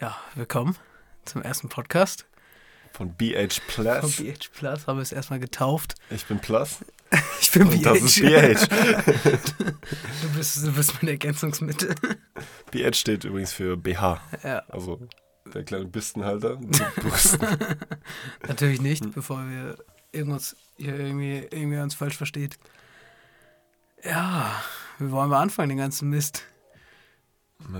Ja, 0.00 0.16
willkommen 0.34 0.76
zum 1.24 1.42
ersten 1.42 1.68
Podcast. 1.68 2.26
Von 2.92 3.14
BH 3.14 3.60
Plus. 3.68 4.14
Von 4.14 4.24
BH 4.26 4.48
Plus 4.52 4.86
haben 4.86 4.98
wir 4.98 5.02
es 5.02 5.12
erstmal 5.12 5.40
getauft. 5.40 5.94
Ich 6.10 6.26
bin 6.26 6.38
Plus. 6.38 6.78
Ich 7.40 7.50
bin 7.50 7.62
Und 7.62 7.70
BH. 7.82 7.90
das 7.94 8.02
ist 8.02 8.20
BH. 8.20 8.66
Du 10.22 10.28
bist, 10.36 10.64
du 10.64 10.72
bist 10.72 10.94
mein 11.02 11.08
Ergänzungsmittel. 11.08 11.96
BH 12.70 12.92
steht 12.92 13.24
übrigens 13.24 13.52
für 13.52 13.76
BH. 13.76 14.20
Ja, 14.44 14.58
Also 14.68 15.00
der 15.52 15.64
kleine 15.64 15.86
Bistenhalter. 15.86 16.60
natürlich 18.46 18.76
Hm. 18.78 18.82
nicht, 18.84 19.12
bevor 19.12 19.38
wir 19.48 19.76
irgendwas 20.12 20.54
hier 20.76 20.94
irgendwie, 20.96 21.38
irgendwie 21.50 21.78
uns 21.78 21.94
falsch 21.96 22.16
versteht. 22.16 22.58
Ja, 24.04 24.62
wie 25.00 25.10
wollen 25.10 25.30
wir 25.30 25.38
anfangen, 25.38 25.70
den 25.70 25.78
ganzen 25.78 26.10
Mist? 26.10 26.44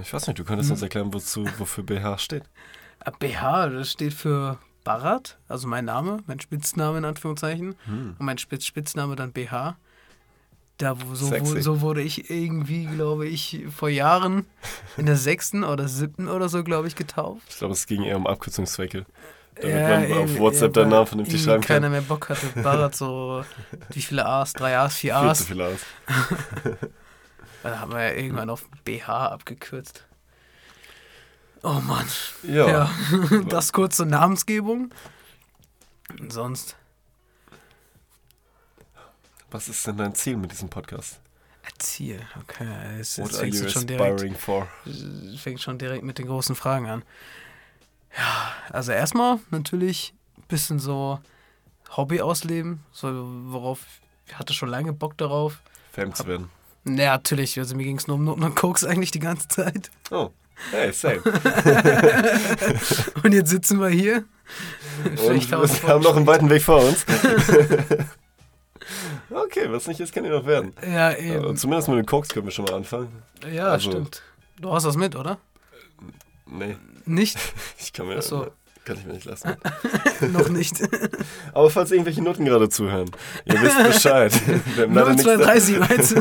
Ich 0.03 0.13
weiß 0.13 0.27
nicht, 0.27 0.39
du 0.39 0.45
könntest 0.45 0.71
uns 0.71 0.83
erklären, 0.83 1.13
wozu, 1.13 1.47
wofür 1.59 1.85
BH 1.85 2.19
steht. 2.19 2.45
BH, 3.19 3.69
das 3.71 3.91
steht 3.93 4.13
für 4.15 4.59
Barat, 4.85 5.39
also 5.49 5.69
mein 5.69 5.85
Name, 5.85 6.19
mein 6.27 6.41
Spitzname 6.41 6.99
in 6.99 7.05
Anführungszeichen. 7.05 7.75
Hm. 7.85 8.17
Und 8.19 8.25
mein 8.25 8.39
Spitz 8.39 8.65
Spitzname 8.67 9.17
dann 9.17 9.33
BH. 9.33 9.77
Da, 10.79 10.97
so, 11.13 11.31
wo, 11.31 11.61
so 11.61 11.81
wurde 11.83 12.01
ich 12.01 12.31
irgendwie, 12.31 12.87
glaube 12.87 13.27
ich, 13.27 13.65
vor 13.75 13.91
Jahren 13.91 14.47
in 14.97 15.05
der 15.05 15.17
sechsten 15.19 15.63
oder 15.63 15.89
siebten 15.89 16.27
oder 16.29 16.49
so, 16.49 16.65
glaube 16.65 16.89
ich, 16.89 16.97
getauft. 16.97 17.43
Ich 17.51 17.59
glaube, 17.59 17.75
es 17.75 17.87
ging 17.87 18.03
eher 18.03 18.17
um 18.17 18.27
Abkürzungszwecke. 18.27 19.05
Damit 19.61 19.77
Ja, 19.77 20.01
man 20.01 20.13
auf 20.25 20.39
WhatsApp 20.39 20.75
ja, 20.77 20.87
Namen 20.87 21.07
vernünftig 21.07 21.43
schreiben 21.43 21.63
keiner 21.63 21.83
kann. 21.83 21.93
mehr 21.93 22.01
Bock 22.01 22.31
hatte. 22.31 22.47
Barat 22.63 22.95
so, 22.95 23.45
wie 23.93 24.01
viele 24.01 24.25
A's? 24.25 24.55
Drei 24.55 24.79
A's, 24.79 24.95
vier 24.95 25.17
Viel 25.19 25.57
zu 25.57 25.63
A's. 25.63 25.81
viel 27.63 27.71
aus. 27.71 27.75
Da 27.75 27.81
haben 27.81 27.93
wir 27.93 28.03
ja 28.03 28.13
irgendwann 28.13 28.51
auf 28.51 28.69
BH 28.85 29.29
abgekürzt. 29.29 30.05
Oh 31.63 31.81
Mann. 31.81 32.07
Ja. 32.43 32.69
Ja, 32.69 32.91
das 33.49 33.73
kurz 33.73 33.97
zur 33.97 34.07
Namensgebung. 34.07 34.91
Und 36.19 36.33
sonst, 36.33 36.77
Was 39.51 39.69
ist 39.69 39.87
denn 39.87 39.97
dein 39.97 40.15
Ziel 40.15 40.37
mit 40.37 40.53
diesem 40.53 40.69
Podcast? 40.69 41.21
Ziel. 41.79 42.21
Okay, 42.41 42.97
jetzt, 42.99 43.17
jetzt 43.19 43.41
du 43.41 43.71
schon 43.71 43.87
direkt 43.87 44.37
for? 44.39 44.69
fängt 45.39 45.61
schon 45.61 45.79
direkt 45.79 46.05
mit 46.05 46.19
den 46.19 46.27
großen 46.27 46.55
Fragen 46.55 46.89
an. 46.89 47.03
Ja, 48.17 48.53
also 48.71 48.93
erstmal 48.93 49.39
natürlich 49.51 50.15
ein 50.37 50.45
bisschen 50.49 50.79
so 50.79 51.21
Hobby 51.97 52.21
ausleben, 52.21 52.85
so 52.93 53.09
worauf 53.47 53.85
ich 54.27 54.39
hatte 54.39 54.53
schon 54.53 54.69
lange 54.69 54.93
Bock 54.93 55.17
darauf. 55.17 55.61
Fame 55.93 56.15
zu 56.15 56.27
werden. 56.27 56.51
Naja, 56.85 57.13
natürlich, 57.13 57.59
also 57.59 57.77
mir 57.77 57.85
ging 57.85 57.99
es 57.99 58.07
nur 58.07 58.17
um 58.17 58.25
Noten 58.25 58.43
und 58.43 58.57
Koks 58.57 58.85
eigentlich 58.85 59.11
die 59.11 59.19
ganze 59.19 59.49
Zeit. 59.49 59.91
Oh, 60.11 60.31
hey, 60.71 60.93
same. 60.93 61.21
Und 63.23 63.33
jetzt 63.33 63.51
sitzen 63.51 63.81
wir 63.81 63.89
hier. 63.89 64.25
Und 65.05 65.19
Vielleicht 65.21 65.53
haben 65.53 65.69
wir 65.69 65.89
haben 65.89 66.03
noch 66.03 66.17
einen 66.17 66.27
weiten 66.27 66.49
Weg 66.51 66.63
vor 66.63 66.83
uns. 66.83 67.05
okay, 69.31 69.67
was 69.71 69.87
nicht 69.87 70.01
ist, 70.01 70.13
kann 70.15 70.25
ja 70.25 70.31
noch 70.31 70.47
werden. 70.47 70.73
Ja, 70.83 71.11
Ja, 71.13 71.17
eben. 71.17 71.57
zumindest 71.57 71.89
mit 71.89 71.99
den 71.99 72.07
Koks 72.07 72.29
können 72.31 72.47
wir 72.47 72.53
schon 72.53 72.65
mal 72.65 72.75
anfangen. 72.75 73.09
Ja, 73.53 73.67
also- 73.69 73.91
stimmt. 73.91 74.23
Du 74.59 74.73
hast 74.73 74.85
das 74.85 74.97
mit, 74.97 75.15
oder? 75.17 75.39
Nee, 76.47 76.77
Nicht? 77.07 77.39
ich 77.79 77.93
kann 77.93 78.07
mir 78.09 78.17
Ach 78.19 78.23
so. 78.23 78.51
Kann 78.91 78.99
ich 78.99 79.07
mir 79.07 79.13
nicht 79.13 79.25
lassen. 79.25 79.55
Noch 80.33 80.49
nicht. 80.49 80.77
Aber 81.53 81.71
falls 81.71 81.93
irgendwelche 81.93 82.23
Noten 82.23 82.45
gerade 82.45 82.69
zuhören, 82.69 83.09
ihr 83.45 83.63
wisst 83.63 83.81
Bescheid. 83.85 84.33
Wir 84.77 84.83
haben 84.85 84.95
leider 84.95 85.11
nichts 85.11 85.25
da- 85.25 85.37
0237 85.37 86.19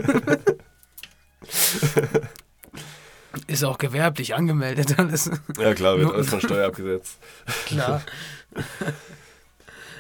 Ist 3.48 3.64
auch 3.64 3.80
gewerblich 3.80 4.36
angemeldet 4.36 5.00
alles. 5.00 5.32
Ja 5.60 5.74
klar, 5.74 5.98
wird 5.98 6.14
alles 6.14 6.30
von 6.30 6.42
Steuer 6.42 6.68
abgesetzt. 6.68 7.18
Klar. 7.66 8.04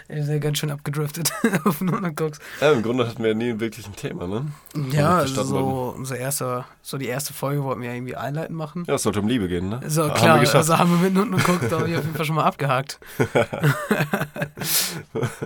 Er 0.10 0.18
ist 0.18 0.28
ja 0.28 0.40
ganz 0.40 0.58
schön 0.58 0.72
abgedriftet 0.72 1.32
auf 1.66 1.82
und 1.82 2.16
Koks. 2.16 2.40
Ja, 2.60 2.72
im 2.72 2.82
Grunde 2.82 3.08
hatten 3.08 3.24
wir 3.24 3.36
nie 3.36 3.60
wirklich 3.60 3.86
ein 3.86 3.96
Thema, 3.96 4.28
ne? 4.28 4.48
Ja, 4.90 4.92
wir 4.92 5.08
also 5.20 5.44
so, 5.44 5.94
unser 5.96 6.18
erster, 6.18 6.66
so 6.82 6.98
die 6.98 7.06
erste 7.06 7.32
Folge 7.32 7.64
wollten 7.64 7.82
wir 7.82 7.90
ja 7.90 7.96
irgendwie 7.96 8.16
einleiten 8.16 8.56
machen. 8.56 8.86
Ja, 8.88 8.96
es 8.96 9.04
sollte 9.04 9.20
um 9.20 9.28
Liebe 9.28 9.48
gehen, 9.48 9.70
ne? 9.70 9.80
So, 9.86 10.06
Haben 10.06 10.16
klar, 10.16 10.36
wir 10.38 10.40
geschafft. 10.42 10.56
also 10.56 10.80
haben 10.80 10.90
wir 10.90 10.98
mit 10.98 11.14
Noten 11.14 11.36
und 11.36 11.44
Koks, 11.44 11.68
glaube 11.68 11.92
ich, 11.92 11.96
auf 11.96 12.04
jeden 12.04 12.16
Fall 12.16 12.26
schon 12.26 12.36
mal 12.38 12.46
abgehakt. 12.46 13.00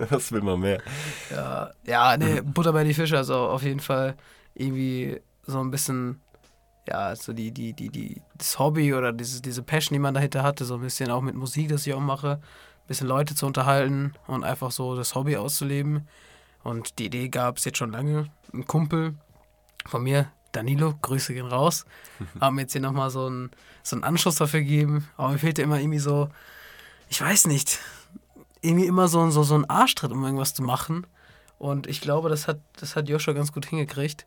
Was 0.08 0.32
will 0.32 0.40
man 0.40 0.60
mehr? 0.60 0.80
Ja, 1.30 1.70
ja, 1.84 2.16
nee, 2.16 2.40
Butter 2.44 2.72
bei 2.72 2.84
die 2.84 2.94
Fische, 2.94 3.18
also 3.18 3.34
auf 3.34 3.62
jeden 3.62 3.80
Fall 3.80 4.16
irgendwie 4.54 5.20
so 5.46 5.60
ein 5.60 5.70
bisschen, 5.70 6.22
ja, 6.88 7.14
so 7.14 7.34
die, 7.34 7.52
die, 7.52 7.74
die, 7.74 7.90
die, 7.90 8.22
das 8.38 8.58
Hobby 8.58 8.94
oder 8.94 9.12
diese, 9.12 9.42
diese 9.42 9.62
Passion, 9.62 9.94
die 9.94 10.00
man 10.00 10.14
dahinter 10.14 10.42
hatte, 10.42 10.64
so 10.64 10.76
ein 10.76 10.80
bisschen 10.80 11.10
auch 11.10 11.20
mit 11.20 11.34
Musik, 11.34 11.68
das 11.68 11.86
ich 11.86 11.92
auch 11.92 12.00
mache, 12.00 12.40
bisschen 12.86 13.06
Leute 13.06 13.34
zu 13.34 13.46
unterhalten 13.46 14.14
und 14.26 14.44
einfach 14.44 14.70
so 14.70 14.96
das 14.96 15.14
Hobby 15.14 15.36
auszuleben. 15.36 16.08
Und 16.62 16.98
die 16.98 17.06
Idee 17.06 17.28
gab 17.28 17.58
es 17.58 17.64
jetzt 17.64 17.78
schon 17.78 17.92
lange. 17.92 18.30
Ein 18.52 18.66
Kumpel 18.66 19.14
von 19.86 20.02
mir, 20.02 20.30
Danilo, 20.52 20.94
Grüße 21.02 21.34
gehen 21.34 21.46
raus, 21.46 21.84
haben 22.40 22.58
jetzt 22.58 22.72
hier 22.72 22.80
nochmal 22.80 23.10
so 23.10 23.26
einen, 23.26 23.50
so 23.82 23.96
einen 23.96 24.04
Anschluss 24.04 24.36
dafür 24.36 24.60
gegeben. 24.60 25.08
Aber 25.16 25.30
mir 25.30 25.38
fehlte 25.38 25.62
immer 25.62 25.78
irgendwie 25.78 25.98
so, 25.98 26.28
ich 27.08 27.20
weiß 27.20 27.46
nicht, 27.46 27.80
irgendwie 28.60 28.86
immer 28.86 29.08
so, 29.08 29.28
so, 29.30 29.42
so 29.42 29.54
ein 29.54 29.68
Arschtritt, 29.68 30.12
um 30.12 30.24
irgendwas 30.24 30.54
zu 30.54 30.62
machen. 30.62 31.06
Und 31.58 31.86
ich 31.86 32.00
glaube, 32.00 32.28
das 32.28 32.48
hat, 32.48 32.60
das 32.76 32.96
hat 32.96 33.08
Joshua 33.08 33.34
ganz 33.34 33.52
gut 33.52 33.66
hingekriegt. 33.66 34.26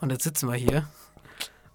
Und 0.00 0.10
jetzt 0.10 0.24
sitzen 0.24 0.48
wir 0.48 0.56
hier 0.56 0.86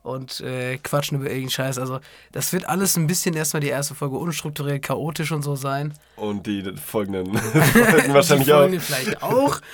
und 0.03 0.39
äh, 0.41 0.77
quatschen 0.77 1.17
über 1.17 1.25
irgendeinen 1.27 1.51
Scheiß. 1.51 1.77
Also, 1.77 1.99
das 2.31 2.53
wird 2.53 2.67
alles 2.67 2.97
ein 2.97 3.07
bisschen 3.07 3.35
erstmal 3.35 3.61
die 3.61 3.69
erste 3.69 3.95
Folge 3.95 4.17
unstrukturiert, 4.17 4.81
chaotisch 4.83 5.31
und 5.31 5.43
so 5.43 5.55
sein. 5.55 5.93
Und 6.15 6.47
die 6.47 6.73
folgenden 6.75 7.37
Folgen 7.37 8.13
wahrscheinlich 8.13 8.47
die 8.47 8.53
auch. 8.53 8.59
Folge 8.59 8.79
vielleicht 8.79 9.23
auch. 9.23 9.61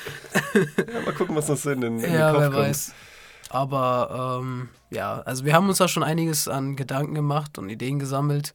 Ja, 0.93 1.01
mal 1.01 1.13
gucken, 1.13 1.35
was 1.35 1.47
noch 1.47 1.57
so 1.57 1.69
in 1.71 1.81
den, 1.81 1.99
in 1.99 2.13
ja, 2.13 2.31
den 2.31 2.33
Kopf 2.33 2.41
wer 2.41 2.49
kommt. 2.49 2.69
weiß. 2.69 2.93
Aber 3.49 4.39
ähm, 4.41 4.69
ja, 4.89 5.21
also 5.21 5.45
wir 5.45 5.53
haben 5.53 5.69
uns 5.69 5.77
da 5.77 5.87
schon 5.87 6.03
einiges 6.03 6.47
an 6.47 6.75
Gedanken 6.75 7.13
gemacht 7.15 7.57
und 7.57 7.69
Ideen 7.69 7.99
gesammelt, 7.99 8.53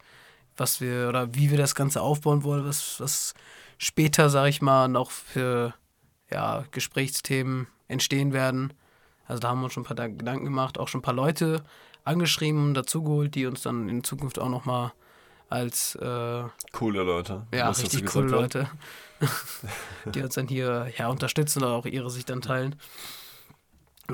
was 0.56 0.80
wir 0.80 1.08
oder 1.08 1.34
wie 1.34 1.50
wir 1.50 1.58
das 1.58 1.74
Ganze 1.74 2.00
aufbauen 2.00 2.42
wollen, 2.44 2.64
was, 2.66 3.00
was 3.00 3.34
später, 3.78 4.28
sag 4.30 4.48
ich 4.48 4.62
mal, 4.62 4.88
noch 4.88 5.10
für 5.10 5.74
ja, 6.30 6.64
Gesprächsthemen 6.70 7.66
entstehen 7.88 8.32
werden. 8.32 8.72
Also 9.26 9.40
da 9.40 9.48
haben 9.48 9.60
wir 9.60 9.64
uns 9.64 9.72
schon 9.72 9.84
ein 9.84 9.94
paar 9.94 10.08
Gedanken 10.08 10.44
gemacht, 10.44 10.78
auch 10.78 10.88
schon 10.88 11.00
ein 11.00 11.02
paar 11.02 11.14
Leute 11.14 11.62
angeschrieben 12.04 12.68
und 12.68 12.74
dazugeholt, 12.74 13.34
die 13.34 13.46
uns 13.46 13.62
dann 13.62 13.88
in 13.88 14.02
Zukunft 14.04 14.38
auch 14.38 14.48
nochmal 14.48 14.92
als 15.48 15.94
äh, 15.96 16.44
Coole 16.72 17.02
Leute. 17.02 17.46
ja, 17.54 17.70
du 17.70 17.80
richtig 17.80 18.06
coole 18.06 18.30
Ron? 18.30 18.40
Leute, 18.42 18.70
die 20.14 20.22
uns 20.22 20.34
dann 20.34 20.48
hier 20.48 20.90
ja, 20.96 21.08
unterstützen 21.08 21.62
oder 21.62 21.72
auch 21.72 21.86
ihre 21.86 22.10
Sicht 22.10 22.30
dann 22.30 22.40
teilen. 22.40 22.74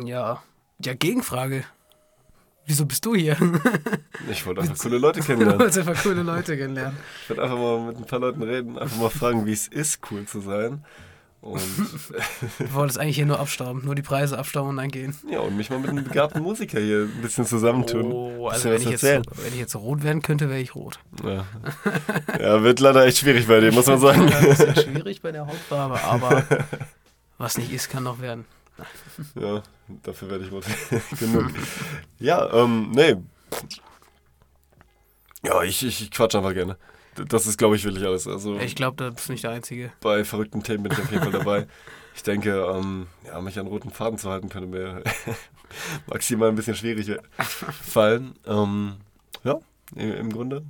Ja, 0.04 0.42
ja, 0.84 0.94
Gegenfrage. 0.94 1.64
Wieso 2.66 2.84
bist 2.84 3.04
du 3.06 3.14
hier? 3.14 3.36
Ich 4.30 4.44
wollte 4.44 4.60
einfach 4.62 4.76
coole 4.76 4.98
Leute 4.98 5.20
Du 5.20 5.26
kennenlernen. 5.26 5.60
wolltest 5.60 5.78
einfach 5.78 6.02
coole 6.02 6.22
Leute 6.22 6.56
kennenlernen. 6.58 6.98
Ich 7.22 7.30
wollte 7.30 7.42
einfach 7.42 7.56
mal 7.56 7.80
mit 7.86 7.96
ein 7.96 8.04
paar 8.04 8.18
Leuten 8.18 8.42
reden, 8.42 8.78
einfach 8.78 8.96
mal 8.98 9.08
fragen, 9.10 9.46
wie 9.46 9.52
es 9.52 9.68
ist, 9.68 10.00
cool 10.10 10.26
zu 10.26 10.40
sein. 10.40 10.84
Und 11.52 11.60
Du 12.58 12.72
wolltest 12.74 12.98
eigentlich 12.98 13.16
hier 13.16 13.26
nur 13.26 13.40
abstauben, 13.40 13.84
nur 13.84 13.94
die 13.94 14.02
Preise 14.02 14.38
abstauben 14.38 14.70
und 14.70 14.76
dann 14.76 14.90
gehen. 14.90 15.16
ja, 15.30 15.40
und 15.40 15.56
mich 15.56 15.70
mal 15.70 15.78
mit 15.78 15.90
einem 15.90 16.04
begabten 16.04 16.42
Musiker 16.42 16.80
hier 16.80 17.02
ein 17.02 17.22
bisschen 17.22 17.46
zusammentun. 17.46 18.12
Oh, 18.12 18.48
also 18.48 18.70
wenn 18.70 18.82
ich, 18.82 18.88
jetzt, 18.88 19.02
wenn 19.02 19.52
ich 19.52 19.58
jetzt 19.58 19.76
rot 19.76 20.02
werden 20.02 20.22
könnte, 20.22 20.48
wäre 20.48 20.60
ich 20.60 20.74
rot. 20.74 20.98
Ja. 21.24 21.44
ja, 22.40 22.62
wird 22.62 22.80
leider 22.80 23.04
echt 23.06 23.18
schwierig 23.18 23.46
bei 23.46 23.60
dir, 23.60 23.72
muss 23.72 23.86
man 23.86 23.98
sagen. 23.98 24.28
Ja, 24.28 24.38
ein 24.38 24.44
bisschen 24.48 24.76
schwierig 24.76 25.22
bei 25.22 25.32
der 25.32 25.46
Hautfarbe, 25.46 26.02
aber 26.02 26.44
was 27.38 27.58
nicht 27.58 27.72
ist, 27.72 27.88
kann 27.90 28.02
noch 28.04 28.20
werden. 28.20 28.44
Ja, 29.34 29.62
dafür 30.04 30.30
werde 30.30 30.44
ich 30.44 30.52
wohl 30.52 30.62
genug. 31.18 31.50
Ja, 32.18 32.52
ähm, 32.52 32.90
nee. 32.92 33.16
Ja, 35.44 35.62
ich, 35.62 35.84
ich, 35.84 36.02
ich 36.02 36.10
quatsch 36.10 36.34
einfach 36.34 36.54
gerne. 36.54 36.76
Das 37.26 37.46
ist, 37.46 37.58
glaube 37.58 37.76
ich, 37.76 37.84
wirklich 37.84 38.04
alles. 38.04 38.26
Also 38.26 38.58
Ich 38.58 38.74
glaube, 38.76 38.96
da 38.96 39.10
bist 39.10 39.28
du 39.28 39.32
nicht 39.32 39.44
der 39.44 39.50
Einzige. 39.52 39.92
bei 40.00 40.24
verrückten 40.24 40.62
Themen 40.62 40.84
bin 40.84 40.92
ich 40.92 40.98
auf 40.98 41.10
jeden 41.10 41.22
Fall 41.22 41.32
dabei. 41.32 41.66
Ich 42.14 42.22
denke, 42.22 42.50
ähm, 42.50 43.06
ja, 43.24 43.40
mich 43.40 43.58
an 43.58 43.66
roten 43.66 43.90
Faden 43.90 44.18
zu 44.18 44.28
halten, 44.30 44.48
könnte 44.48 44.68
mir 44.68 45.02
maximal 46.06 46.48
ein 46.48 46.54
bisschen 46.56 46.74
schwierig 46.74 47.16
fallen. 47.38 48.34
Ähm, 48.46 48.96
ja, 49.44 49.58
im, 49.94 50.12
im 50.12 50.32
Grunde. 50.32 50.64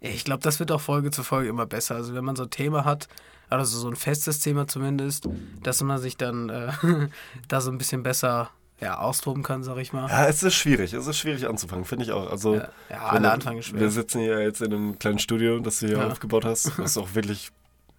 Ich 0.00 0.24
glaube, 0.24 0.42
das 0.42 0.58
wird 0.58 0.72
auch 0.72 0.80
Folge 0.80 1.10
zu 1.12 1.22
Folge 1.22 1.48
immer 1.48 1.66
besser. 1.66 1.94
Also 1.94 2.14
wenn 2.14 2.24
man 2.24 2.34
so 2.34 2.42
ein 2.42 2.50
Thema 2.50 2.84
hat, 2.84 3.06
also 3.48 3.78
so 3.78 3.88
ein 3.88 3.96
festes 3.96 4.40
Thema 4.40 4.66
zumindest, 4.66 5.28
dass 5.62 5.80
man 5.82 5.98
sich 6.00 6.16
dann 6.16 6.48
äh, 6.48 6.72
da 7.48 7.60
so 7.60 7.70
ein 7.70 7.78
bisschen 7.78 8.02
besser 8.02 8.50
ja, 8.82 8.98
austoben 8.98 9.42
kann, 9.42 9.62
sag 9.62 9.78
ich 9.78 9.92
mal. 9.92 10.08
Ja, 10.08 10.26
es 10.26 10.42
ist 10.42 10.54
schwierig. 10.54 10.92
Es 10.92 11.06
ist 11.06 11.16
schwierig 11.16 11.48
anzufangen, 11.48 11.84
finde 11.84 12.04
ich 12.04 12.12
auch. 12.12 12.28
Also, 12.30 12.56
Ja, 12.56 12.68
ja, 12.90 12.98
alle 13.06 13.30
Anfang 13.30 13.56
ist 13.56 13.72
Wir 13.72 13.78
schwer. 13.78 13.90
sitzen 13.90 14.20
hier 14.20 14.40
jetzt 14.42 14.60
in 14.60 14.72
einem 14.74 14.98
kleinen 14.98 15.18
Studio, 15.20 15.58
das 15.60 15.78
du 15.78 15.86
hier 15.86 15.98
Ja. 15.98 16.08
aufgebaut 16.08 16.44
hast, 16.44 16.76
was 16.78 16.98
auch 16.98 17.14
wirklich 17.14 17.50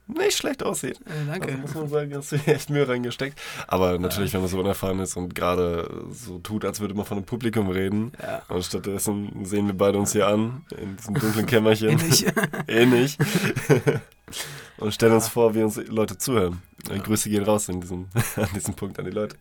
nicht 0.08 0.36
schlecht 0.38 0.62
aussieht. 0.64 1.00
Äh, 1.06 1.26
danke. 1.32 1.48
Also 1.48 1.58
muss 1.60 1.74
man 1.76 1.88
sagen, 1.88 2.14
hast 2.14 2.34
du 2.34 2.38
hier 2.38 2.56
echt 2.56 2.70
Mühe 2.70 2.86
reingesteckt. 2.86 3.40
Aber 3.68 3.98
natürlich, 3.98 4.34
wenn 4.34 4.42
man 4.42 4.50
so 4.50 4.60
unerfahren 4.60 5.00
ist 5.00 5.16
und 5.16 5.34
gerade 5.34 5.90
so 6.12 6.40
tut, 6.40 6.66
als 6.66 6.82
würde 6.82 6.94
man 6.94 7.06
von 7.06 7.18
einem 7.18 7.26
Publikum 7.26 7.70
reden. 7.70 8.12
Ja. 8.22 8.42
Und 8.50 8.66
stattdessen 8.66 9.46
sehen 9.46 9.68
wir 9.68 9.74
beide 9.78 9.98
uns 9.98 10.12
hier 10.12 10.28
an, 10.28 10.66
in 10.78 10.98
diesem 10.98 11.14
dunklen 11.16 11.46
Kämmerchen. 11.46 11.88
Ähnlich. 11.92 12.26
Ähnlich. 12.68 13.18
und 14.78 14.94
stellen 14.94 15.14
uns 15.14 15.30
vor, 15.30 15.56
wie 15.56 15.64
uns 15.64 15.78
Leute 15.88 16.18
zuhören. 16.18 16.62
Grüße 17.04 17.30
gehen 17.30 17.44
raus 17.46 17.70
in 17.70 17.80
diesem, 17.80 18.08
an 18.36 18.50
diesem 18.54 18.74
Punkt 18.74 19.00
an 19.00 19.06
die 19.06 19.12
Leute. 19.12 19.38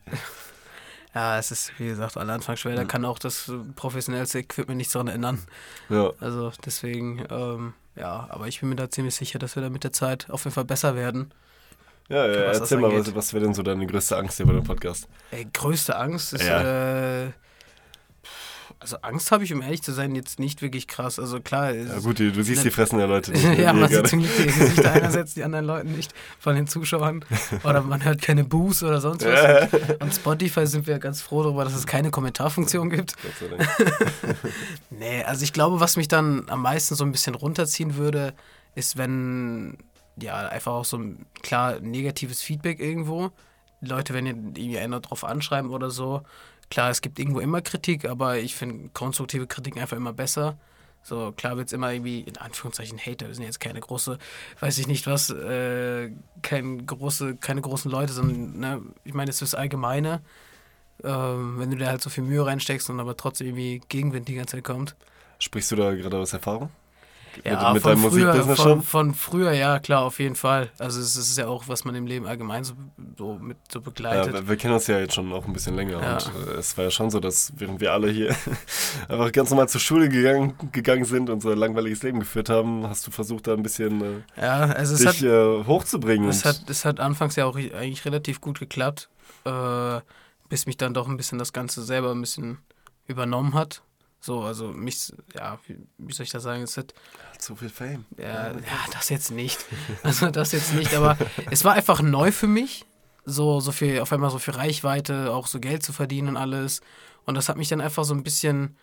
Ja, 1.15 1.39
es 1.39 1.51
ist, 1.51 1.73
wie 1.79 1.87
gesagt, 1.89 2.17
am 2.17 2.29
Anfang 2.31 2.57
schwer. 2.57 2.75
Da 2.75 2.85
kann 2.85 3.05
auch 3.05 3.19
das 3.19 3.53
professionellste 3.77 4.39
Equipment 4.39 4.79
nichts 4.79 4.95
daran 4.95 5.09
ändern. 5.09 5.43
Ja. 5.91 6.11
Also 6.21 6.53
deswegen, 6.65 7.25
ähm, 7.31 7.75
ja, 7.97 8.27
aber 8.31 8.49
ich 8.49 8.61
bin 8.61 8.71
mir 8.71 8.77
da 8.77 8.91
ziemlich 8.91 9.15
sicher, 9.15 9.39
dass 9.39 9.55
wir 9.57 9.63
da 9.63 9.69
mit 9.69 9.85
der 9.85 9.93
Zeit 9.93 10.31
auf 10.31 10.45
jeden 10.45 10.55
Fall 10.55 10.65
besser 10.65 10.95
werden. 10.97 11.33
Ja, 12.09 12.27
ja 12.27 12.33
erzähl 12.53 12.79
mal, 12.79 12.93
was, 12.93 13.15
was 13.15 13.33
wäre 13.35 13.45
denn 13.45 13.55
so 13.55 13.63
deine 13.63 13.87
größte 13.87 14.17
Angst 14.17 14.39
hier 14.39 14.47
bei 14.47 14.53
dem 14.53 14.65
Podcast? 14.65 15.09
Ey, 15.31 15.47
größte 15.53 15.97
Angst 15.97 16.33
ist, 16.33 16.45
Ja. 16.45 17.25
äh, 17.27 17.31
also 18.83 18.97
Angst 19.03 19.31
habe 19.31 19.45
ich, 19.45 19.55
um 19.55 19.63
ehrlich 19.63 19.83
zu 19.83 19.93
sein, 19.93 20.15
jetzt 20.17 20.41
nicht 20.41 20.61
wirklich 20.61 20.89
krass. 20.89 21.21
Also 21.21 21.41
klar, 21.41 21.73
Ja 21.73 22.01
gut, 22.01 22.19
die, 22.19 22.33
du 22.33 22.43
siehst 22.43 22.65
die 22.65 22.71
Fressen 22.71 22.99
der 22.99 23.07
Leute 23.07 23.31
nicht. 23.31 23.45
ja, 23.59 23.73
die 23.73 23.79
man 23.79 23.89
sieht 23.89 24.09
zum 24.09 24.19
Glück 24.19 24.37
die 24.37 24.47
Gesichter 24.47 24.93
einerseits, 24.93 25.35
die 25.35 25.45
anderen 25.45 25.65
Leuten 25.65 25.93
nicht, 25.93 26.13
von 26.41 26.57
den 26.57 26.67
Zuschauern. 26.67 27.25
Oder 27.65 27.83
man 27.83 28.05
hört 28.05 28.21
keine 28.21 28.43
Boos 28.45 28.83
oder 28.83 29.01
sonst 29.01 29.25
was. 29.25 29.41
Ja. 29.41 29.69
Und 30.01 30.13
Spotify 30.13 30.67
sind 30.67 30.87
wir 30.89 30.99
ganz 30.99 31.23
froh 31.23 31.45
darüber, 31.45 31.65
dass 31.65 31.75
es 31.75 31.87
keine 31.87 32.11
Kommentarfunktion 32.11 32.91
gibt. 32.91 33.15
Nee, 34.91 35.23
also 35.25 35.43
ich 35.43 35.53
glaube, 35.53 35.81
was 35.81 35.97
mich 35.97 36.09
dann 36.09 36.45
am 36.49 36.63
meisten 36.63 36.95
so 36.95 37.05
ein 37.05 37.13
bisschen 37.13 37.35
runterziehen 37.35 37.97
würde, 37.97 38.35
ist, 38.75 38.97
wenn, 38.97 39.79
ja, 40.21 40.49
einfach 40.49 40.73
auch 40.73 40.85
so 40.85 40.99
ein 40.99 41.27
klar 41.43 41.81
negatives 41.81 42.43
Feedback 42.43 42.81
irgendwo. 42.81 43.31
Leute, 43.83 44.15
wenn 44.15 44.27
ihr 44.27 44.33
irgendwie 44.35 44.79
einer 44.79 45.01
drauf 45.01 45.25
anschreiben 45.25 45.71
oder 45.71 45.91
so. 45.91 46.23
Klar, 46.71 46.91
es 46.91 47.03
gibt 47.03 47.19
irgendwo 47.19 47.41
immer 47.41 47.61
Kritik, 47.61 48.09
aber 48.09 48.39
ich 48.39 48.55
finde 48.55 48.91
konstruktive 48.95 49.47
Kritik 49.47 49.77
einfach 49.77 49.97
immer 49.97 50.13
besser. 50.13 50.57
So, 51.03 51.33
klar 51.33 51.57
wird 51.57 51.67
es 51.67 51.73
immer 51.73 51.93
irgendwie, 51.93 52.21
in 52.21 52.37
Anführungszeichen, 52.37 52.99
Hater, 52.99 53.27
wir 53.27 53.35
sind 53.35 53.45
jetzt 53.45 53.59
keine 53.59 53.81
große, 53.81 54.19
weiß 54.61 54.79
ich 54.79 54.87
nicht 54.87 55.07
was, 55.09 55.31
äh, 55.31 56.13
kein 56.43 56.87
große, 56.87 57.37
keine 57.37 57.61
großen 57.61 57.91
Leute, 57.91 58.13
sondern, 58.13 58.59
ne, 58.59 58.83
ich 59.03 59.13
meine, 59.13 59.31
es 59.31 59.43
ist 59.43 59.53
das 59.53 59.59
Allgemeine. 59.59 60.23
Ähm, 61.03 61.59
wenn 61.59 61.71
du 61.71 61.77
da 61.77 61.87
halt 61.87 62.01
so 62.01 62.11
viel 62.11 62.23
Mühe 62.23 62.47
reinsteckst 62.47 62.89
und 62.89 63.01
aber 63.01 63.17
trotzdem 63.17 63.49
irgendwie 63.49 63.81
Gegenwind 63.89 64.29
die 64.29 64.35
ganze 64.35 64.57
Zeit 64.57 64.65
kommt. 64.65 64.95
Sprichst 65.41 65.73
du 65.73 65.77
da 65.77 65.93
gerade 65.95 66.19
aus 66.19 66.33
Erfahrung? 66.33 66.71
Ja, 67.45 67.73
mit, 67.73 67.75
mit 67.75 67.83
von, 67.83 67.91
deinem 67.93 68.11
früher, 68.11 68.27
Musikbusiness 68.27 68.57
von, 68.61 68.69
schon? 68.69 68.83
von 68.83 69.15
früher, 69.15 69.53
ja, 69.53 69.79
klar, 69.79 70.03
auf 70.03 70.19
jeden 70.19 70.35
Fall. 70.37 70.71
Also 70.79 71.01
es 71.01 71.17
ist 71.17 71.39
ja 71.39 71.47
auch, 71.47 71.69
was 71.69 71.85
man 71.85 71.95
im 71.95 72.07
Leben 72.07 72.27
allgemein 72.27 72.65
so, 72.65 72.75
so 73.17 73.35
mit 73.35 73.57
so 73.73 73.79
Ja, 73.79 73.85
begleitet. 73.85 74.33
wir, 74.35 74.49
wir 74.49 74.57
kennen 74.57 74.75
uns 74.75 74.87
ja 74.87 74.99
jetzt 74.99 75.15
schon 75.15 75.33
auch 75.33 75.47
ein 75.47 75.53
bisschen 75.53 75.75
länger 75.77 76.01
Ja. 76.01 76.15
und 76.15 76.49
äh, 76.49 76.53
es 76.59 76.77
war 76.77 76.85
ja 76.85 76.91
schon 76.91 77.11
so, 77.11 77.21
dass 77.21 77.53
während 77.57 77.81
wir 77.81 77.93
alle 77.93 78.11
hier 78.11 78.35
einfach 79.09 79.33
ganz 79.33 79.51
normal 79.51 79.69
zur 79.69 79.81
Schule 79.81 80.09
gegangen, 80.09 80.55
gegangen 80.73 81.05
sind 81.05 81.31
und 81.31 81.41
so 81.41 81.51
ein 81.51 81.59
langweiliges 81.59 82.03
Leben 82.03 82.21
geführt 82.21 82.49
haben, 82.49 82.87
hast 82.89 83.07
du 83.07 83.11
versucht, 83.11 83.47
da 83.47 83.55
ein 83.55 83.63
bisschen 83.63 84.25
äh, 84.37 84.41
ja, 84.43 84.61
also 84.65 84.95
es 84.95 85.01
dich 85.01 85.09
hat, 85.09 85.23
äh, 85.23 85.65
hochzubringen. 85.67 86.29
es, 86.29 86.45
hat, 86.45 86.69
es 86.69 86.85
hat 86.85 87.01
anfangs 87.01 87.37
ja 87.37 87.47
auch 87.47 87.57
eigentlich 87.57 88.05
relativ 88.05 88.41
gut 88.41 88.59
geklappt, 88.61 89.09
äh, 89.45 90.01
bis 90.49 90.67
mich 90.67 90.77
dann 90.77 90.93
doch 90.95 91.09
ein 91.09 91.17
bisschen 91.17 91.39
das 91.39 91.53
Ganze 91.53 91.83
selber 91.83 92.11
ein 92.13 92.21
bisschen 92.21 92.59
übernommen 93.07 93.55
hat. 93.55 93.83
So, 94.25 94.43
also 94.43 94.69
mich, 94.69 95.13
ja, 95.35 95.59
wie, 95.67 96.13
soll 96.13 96.23
ich 96.23 96.31
das 96.31 96.45
sagen, 96.45 96.63
es 96.63 96.77
hat 96.77 96.95
zu 97.39 97.57
viel 97.57 97.69
Fame. 97.69 98.05
Ja, 98.17 98.53
ja, 98.53 98.61
das 98.93 99.09
jetzt 99.09 99.33
nicht. 99.33 99.59
Also 100.05 100.31
das 100.31 100.53
jetzt 100.53 100.75
nicht, 100.75 100.95
aber 100.95 101.19
es 101.51 101.65
war 101.65 101.75
einfach 101.75 102.01
neu 102.03 102.31
für 102.31 102.47
mich, 102.47 102.87
so, 103.25 103.59
so 103.59 103.73
viel, 103.73 103.99
auf 103.99 104.13
einmal 104.13 104.31
so 104.31 104.39
viel 104.39 104.55
Reichweite, 104.55 105.33
auch 105.33 105.49
so 105.49 105.59
Geld 105.59 105.83
zu 105.83 105.93
verdienen 105.93 106.29
und 106.29 106.37
alles. 106.37 106.83
Und 107.25 107.35
das 107.35 107.49
hat 107.49 107.57
mich 107.57 107.69
dann 107.69 107.81
einfach 107.81 108.05
so 108.05 108.15
ein 108.15 108.23
bisschen, 108.23 108.77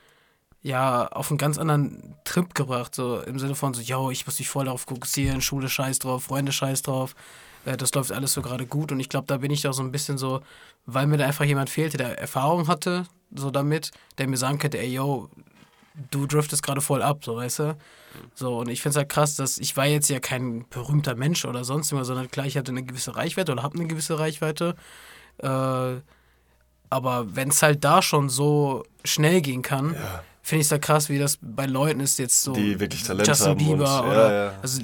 ja, 0.62 1.08
auf 1.08 1.32
einen 1.32 1.38
ganz 1.38 1.58
anderen 1.58 2.16
Trip 2.26 2.54
gebracht, 2.54 2.94
so 2.94 3.22
im 3.22 3.40
Sinne 3.40 3.56
von 3.56 3.74
so, 3.74 3.82
yo, 3.82 4.12
ich 4.12 4.26
muss 4.26 4.40
mich 4.40 4.50
voll 4.50 4.66
darauf 4.66 4.82
fokussieren, 4.82 5.42
Schule 5.42 5.70
scheiß 5.70 6.00
drauf, 6.00 6.26
Freunde 6.26 6.52
scheiß 6.52 6.82
drauf. 6.82 7.16
Äh, 7.66 7.78
Das 7.78 7.94
läuft 7.94 8.12
alles 8.12 8.34
so 8.34 8.42
gerade 8.42 8.66
gut 8.66 8.92
und 8.92 9.00
ich 9.00 9.10
glaube, 9.10 9.28
da 9.28 9.38
bin 9.38 9.52
ich 9.52 9.68
auch 9.68 9.74
so 9.74 9.84
ein 9.84 9.92
bisschen 9.92 10.18
so, 10.18 10.42
weil 10.86 11.08
mir 11.08 11.18
da 11.18 11.26
einfach 11.26 11.46
jemand 11.46 11.70
fehlte, 11.70 11.98
der 11.98 12.20
Erfahrung 12.20 12.68
hatte, 12.68 13.06
so 13.36 13.52
damit, 13.52 13.92
der 14.18 14.28
mir 14.28 14.38
sagen 14.38 14.58
könnte, 14.60 14.80
ey, 14.80 14.92
yo, 14.94 15.30
du 16.12 16.26
driftest 16.26 16.64
gerade 16.64 16.82
voll 16.82 17.02
ab, 17.02 17.24
so 17.24 17.36
weißt 17.36 17.60
du. 17.60 17.78
So, 18.34 18.60
und 18.60 18.70
ich 18.70 18.82
finde 18.82 18.92
es 18.92 18.98
halt 18.98 19.10
krass, 19.10 19.36
dass 19.36 19.58
ich 19.60 19.78
war 19.78 19.86
jetzt 19.86 20.10
ja 20.10 20.20
kein 20.20 20.66
berühmter 20.70 21.16
Mensch 21.16 21.46
oder 21.46 21.64
sonst 21.64 21.92
immer, 21.92 22.06
sondern 22.06 22.32
klar, 22.32 22.46
ich 22.48 22.58
hatte 22.58 22.72
eine 22.72 22.84
gewisse 22.84 23.16
Reichweite 23.16 23.52
oder 23.52 23.62
habe 23.64 23.78
eine 23.78 23.88
gewisse 23.88 24.18
Reichweite. 24.18 24.76
Äh, 25.38 25.48
aber 26.92 27.36
wenn 27.36 27.50
es 27.50 27.62
halt 27.62 27.84
da 27.84 28.02
schon 28.02 28.30
so 28.30 28.84
schnell 29.06 29.42
gehen 29.42 29.62
kann, 29.62 29.94
Ja. 29.94 30.24
Finde 30.42 30.62
ich 30.62 30.66
es 30.66 30.70
da 30.70 30.78
krass, 30.80 31.10
wie 31.10 31.20
das 31.20 31.38
bei 31.42 31.66
Leuten 31.66 32.00
ist 32.00 32.18
jetzt 32.20 32.42
so. 32.42 32.54
Die 32.54 32.80
wirklich 32.80 33.04
Talent 33.04 33.28
Justin 33.28 33.48
haben 33.50 33.58
Bieber 33.58 33.74
und- 33.74 33.82
ja, 33.82 34.04
oder 34.04 34.34
ja. 34.46 34.54
also 34.62 34.82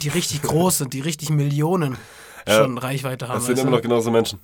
die 0.00 0.08
richtig 0.08 0.42
groß 0.42 0.78
sind, 0.78 0.92
die 0.92 1.00
richtig 1.00 1.30
Millionen 1.30 1.96
Ja. 2.46 2.56
schon 2.62 2.76
Reichweite 2.78 3.28
haben. 3.28 3.36
Das 3.36 3.46
sind 3.46 3.58
immer 3.58 3.70
du? 3.70 3.76
noch 3.76 3.82
genauso 3.82 4.10
Menschen. 4.10 4.40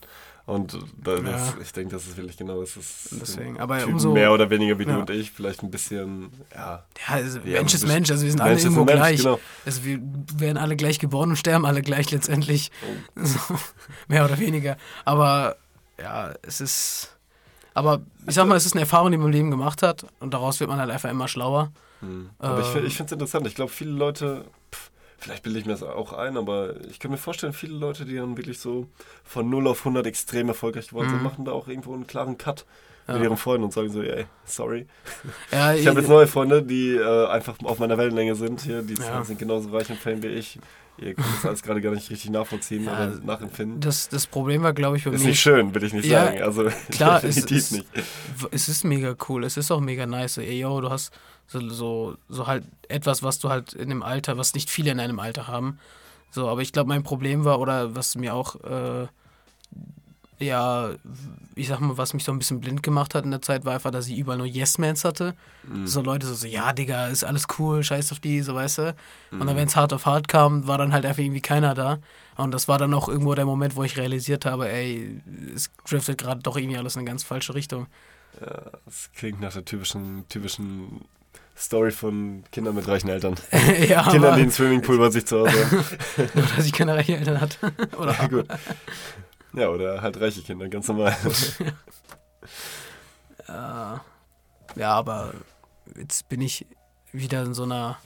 Und 0.47 0.79
da, 1.03 1.17
das, 1.17 1.23
Ja. 1.25 1.55
ich 1.63 1.73
denke, 1.73 1.95
das 1.97 2.07
ist 2.07 2.17
wirklich 2.17 2.37
genau 2.39 2.61
das. 2.61 2.75
Ist 2.77 3.09
Deswegen, 3.21 3.61
aber 3.61 3.81
Typen 3.81 3.95
umso- 3.95 4.13
mehr 4.15 4.33
oder 4.33 4.49
weniger 4.49 4.79
wie 4.79 4.85
du 4.87 4.93
Ja. 4.93 4.99
und 4.99 5.11
ich, 5.11 5.31
vielleicht 5.31 5.63
ein 5.63 5.71
bisschen, 5.71 6.31
ja. 6.55 6.85
Ja, 7.07 7.15
also 7.15 7.41
Ja, 7.41 7.59
Mensch 7.59 7.75
ist 7.75 7.87
Mensch, 7.87 8.11
also 8.11 8.23
wir 8.25 8.31
sind 8.31 8.39
Mensch 8.39 8.51
alle 8.53 8.61
irgendwo 8.63 8.85
Mensch, 8.85 8.97
gleich. 8.99 9.17
genau. 9.19 9.41
Also 9.67 9.85
wir 9.85 10.01
werden 10.37 10.57
alle 10.57 10.77
gleich 10.77 10.99
geboren 11.01 11.31
und 11.31 11.37
sterben 11.37 11.67
alle 11.67 11.83
gleich 11.83 12.11
letztendlich. 12.13 12.71
Oh. 13.17 13.21
So, 13.25 13.39
mehr 14.07 14.25
oder 14.25 14.39
weniger. 14.39 14.77
Aber 15.05 15.57
ja, 16.01 16.33
es 16.43 16.61
ist. 16.63 17.18
Aber 17.75 18.01
ich 18.27 18.35
sag 18.35 18.47
mal, 18.47 18.57
es 18.57 18.67
ist 18.67 18.73
eine 18.73 18.81
Erfahrung, 18.83 19.11
die 19.13 19.17
man 19.19 19.27
im 19.29 19.33
Leben 19.33 19.51
gemacht 19.51 19.83
hat 19.83 20.05
und 20.21 20.35
daraus 20.35 20.59
wird 20.61 20.69
man 20.71 20.79
halt 20.81 20.91
einfach 20.91 21.11
immer 21.11 21.29
schlauer. 21.29 21.71
Hm. 22.01 22.31
Aber 22.39 22.61
ich, 22.61 22.67
Ähm. 22.67 22.73
find- 22.73 22.87
ich 22.87 22.97
finde 22.97 23.07
es 23.09 23.13
interessant. 23.13 23.47
Ich 23.47 23.55
glaube, 23.55 23.71
viele 23.73 23.91
Leute, 23.93 24.45
pff, 24.73 24.91
vielleicht 25.19 25.43
bilde 25.43 25.59
ich 25.59 25.67
mir 25.67 25.73
das 25.73 25.83
auch 25.83 26.13
ein, 26.13 26.37
aber 26.37 26.75
ich 26.91 26.99
kann 26.99 27.11
mir 27.11 27.17
vorstellen, 27.19 27.53
viele 27.53 27.75
Leute, 27.77 28.05
die 28.05 28.17
dann 28.17 28.37
wirklich 28.37 28.59
so 28.61 28.87
von 29.25 29.49
0 29.51 29.67
auf 29.69 29.85
100 29.85 30.07
extrem 30.07 30.49
erfolgreich 30.49 30.89
geworden 30.89 31.09
sind, 31.09 31.19
Mhm. 31.19 31.25
machen 31.25 31.45
da 31.45 31.53
auch 31.53 31.69
irgendwo 31.69 31.95
einen 31.95 32.07
klaren 32.07 32.39
Cut 32.39 32.65
Ja. 33.07 33.15
mit 33.15 33.23
ihren 33.23 33.37
Freunden 33.37 33.65
und 33.65 33.73
sagen 33.73 33.91
so, 33.91 34.03
ey, 34.03 34.27
sorry. 34.45 34.87
Ja, 35.53 35.73
Ich 35.75 35.87
habe 35.87 36.01
jetzt 36.01 36.09
neue 36.09 36.27
Freunde, 36.27 36.63
die 36.63 36.95
äh, 36.97 37.27
einfach 37.29 37.57
auf 37.65 37.79
meiner 37.79 37.97
Wellenlänge 37.99 38.35
sind 38.35 38.61
hier, 38.61 38.83
die 38.83 38.95
Ja. 38.95 39.25
sind 39.25 39.39
genauso 39.39 39.71
reich 39.71 39.89
und 39.91 39.99
fame 39.99 40.23
wie 40.23 40.29
ich. 40.29 40.59
Ihr 41.01 41.15
könnt 41.15 41.27
das 41.37 41.47
alles 41.47 41.63
gerade 41.63 41.81
gar 41.81 41.93
nicht 41.95 42.11
richtig 42.11 42.31
nachvollziehen 42.31 42.85
Ja, 42.85 42.93
oder 42.93 43.21
nachempfinden. 43.21 43.81
das, 43.81 44.09
das 44.09 44.27
Problem 44.27 44.63
war, 44.63 44.73
glaube 44.73 44.97
ich, 44.97 45.05
bei 45.05 45.11
Ist 45.13 45.23
mir. 45.23 45.29
nicht 45.29 45.41
schön, 45.41 45.75
will 45.75 45.85
ich 45.85 45.93
nicht 45.93 46.07
Ja, 46.07 46.25
sagen. 46.27 46.43
Also 46.43 46.65
klar, 46.91 47.23
es 47.23 47.37
definitiv 47.37 47.57
ist- 47.59 47.73
nicht. 47.73 47.87
es 48.51 48.69
ist 48.69 48.85
mega 48.85 49.15
cool, 49.29 49.45
es 49.45 49.57
ist 49.57 49.71
auch 49.71 49.81
mega 49.81 50.07
nice. 50.07 50.35
So, 50.35 50.41
ey, 50.41 50.59
yo, 50.61 50.81
du 50.81 50.91
hast 50.91 51.13
so, 51.47 51.61
so, 51.69 52.17
so 52.29 52.47
halt 52.47 52.65
etwas, 52.89 53.23
was 53.23 53.39
du 53.39 53.49
halt 53.49 53.73
in 53.75 53.89
dem 53.89 54.03
Alter, 54.03 54.37
was 54.39 54.55
nicht 54.55 54.71
viele 54.71 54.91
in 54.91 54.99
deinem 54.99 55.21
Alter 55.21 55.47
haben. 55.47 55.79
So, 56.31 56.49
aber 56.49 56.61
ich 56.63 56.73
glaube, 56.73 56.89
mein 56.89 57.03
Problem 57.05 57.45
war, 57.45 57.59
oder 57.61 57.95
was 57.97 58.15
mir 58.17 58.35
auch, 58.35 58.57
äh, 58.65 59.07
ja, 60.39 60.91
ich 61.55 61.69
sag 61.69 61.81
mal, 61.81 61.99
was 61.99 62.15
mich 62.15 62.25
so 62.25 62.33
ein 62.33 62.39
bisschen 62.39 62.61
blind 62.61 62.83
gemacht 62.83 63.15
hat 63.15 63.25
in 63.25 63.31
der 63.31 63.43
Zeit, 63.43 63.65
war 63.65 63.75
einfach, 63.75 63.91
dass 63.91 64.07
ich 64.09 64.17
überall 64.17 64.39
nur 64.39 64.47
Yes-Mans 64.47 65.05
hatte. 65.05 65.35
Mhm. 65.65 65.87
So 65.87 66.01
Leute 66.01 66.27
so, 66.27 66.35
so, 66.35 66.47
ja, 66.47 66.73
Digga, 66.73 67.09
ist 67.09 67.25
alles 67.25 67.47
cool, 67.59 67.83
scheiß 67.83 68.13
auf 68.13 68.21
die, 68.21 68.41
so 68.43 68.55
weißt 68.55 68.79
du. 68.79 68.95
Und 69.33 69.47
dann, 69.47 69.57
wenn 69.57 69.67
es 69.67 69.77
hart 69.77 69.93
auf 69.93 70.07
hart 70.07 70.29
kam, 70.29 70.67
war 70.67 70.79
dann 70.79 70.93
halt 70.93 71.05
einfach 71.05 71.23
irgendwie 71.23 71.41
keiner 71.41 71.75
da. 71.75 71.99
Und 72.37 72.53
das 72.53 72.69
war 72.69 72.79
dann 72.79 72.95
auch 72.95 73.09
irgendwo 73.09 73.35
der 73.35 73.47
Moment, 73.47 73.75
wo 73.75 73.83
ich 73.83 73.97
realisiert 73.97 74.47
habe, 74.47 74.71
ey, 74.71 75.21
es 75.55 75.71
driftet 75.89 76.19
gerade 76.19 76.41
doch 76.41 76.57
irgendwie 76.57 76.79
alles 76.79 76.95
in 76.95 77.01
eine 77.01 77.09
ganz 77.11 77.25
falsche 77.25 77.55
Richtung. 77.55 77.87
Ja, 78.41 78.71
das 78.85 79.11
klingt 79.15 79.41
nach 79.41 79.53
der 79.53 79.65
typischen, 79.65 80.25
typischen 80.29 81.05
Story 81.57 81.91
von 81.91 82.45
Kindern 82.53 82.77
mit 82.77 82.87
reichen 82.87 83.09
Eltern. 83.09 83.35
ja, 83.89 84.09
Kinder, 84.09 84.37
die 84.37 84.43
einen 84.43 84.53
Swimmingpool 84.53 84.99
bei 84.99 85.11
sich 85.11 85.27
zu 85.27 85.41
Hause 85.41 85.67
haben. 85.67 86.31
nur, 86.35 86.47
dass 86.57 86.65
ich 86.65 86.73
keine 86.73 86.95
reichen 86.95 87.17
Eltern 87.17 87.41
hatte. 87.41 87.73
Oder 87.99 88.13
Ja, 88.21 88.27
gut. 88.29 88.47
Ja, 89.55 89.69
oder 89.69 90.03
halt 90.03 90.21
reiche 90.21 90.43
Kinder, 90.43 90.69
ganz 90.69 90.89
normal. 90.89 91.17
Ja, 93.49 94.95
aber 94.95 95.33
jetzt 95.97 96.29
bin 96.29 96.41
ich 96.41 96.67
wieder 97.13 97.43
in 97.43 97.55
so 97.55 97.65
einer 97.65 97.99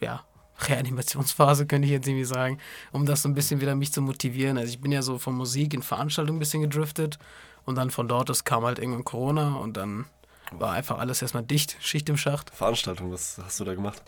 ja, 0.00 0.24
Reanimationsphase, 0.60 1.66
könnte 1.66 1.86
ich 1.86 1.92
jetzt 1.92 2.08
irgendwie 2.08 2.24
sagen, 2.24 2.58
um 2.92 3.06
das 3.06 3.22
so 3.22 3.28
ein 3.28 3.34
bisschen 3.34 3.60
wieder 3.60 3.74
mich 3.74 3.92
zu 3.92 4.00
motivieren. 4.00 4.58
Also 4.58 4.70
ich 4.70 4.80
bin 4.80 4.92
ja 4.92 5.02
so 5.02 5.18
von 5.18 5.34
Musik 5.34 5.74
in 5.74 5.82
Veranstaltungen 5.82 6.38
ein 6.38 6.40
bisschen 6.40 6.62
gedriftet 6.62 7.18
und 7.64 7.76
dann 7.76 7.90
von 7.90 8.08
dort, 8.08 8.30
es 8.30 8.44
kam 8.44 8.64
halt 8.64 8.78
irgendwann 8.78 9.04
Corona 9.04 9.56
und 9.56 9.76
dann 9.76 10.06
war 10.50 10.72
einfach 10.72 10.98
alles 10.98 11.20
erstmal 11.20 11.44
dicht, 11.44 11.76
Schicht 11.80 12.08
im 12.08 12.16
Schacht. 12.16 12.50
Veranstaltung, 12.50 13.12
was 13.12 13.38
hast 13.44 13.60
du 13.60 13.64
da 13.64 13.74
gemacht? 13.74 14.02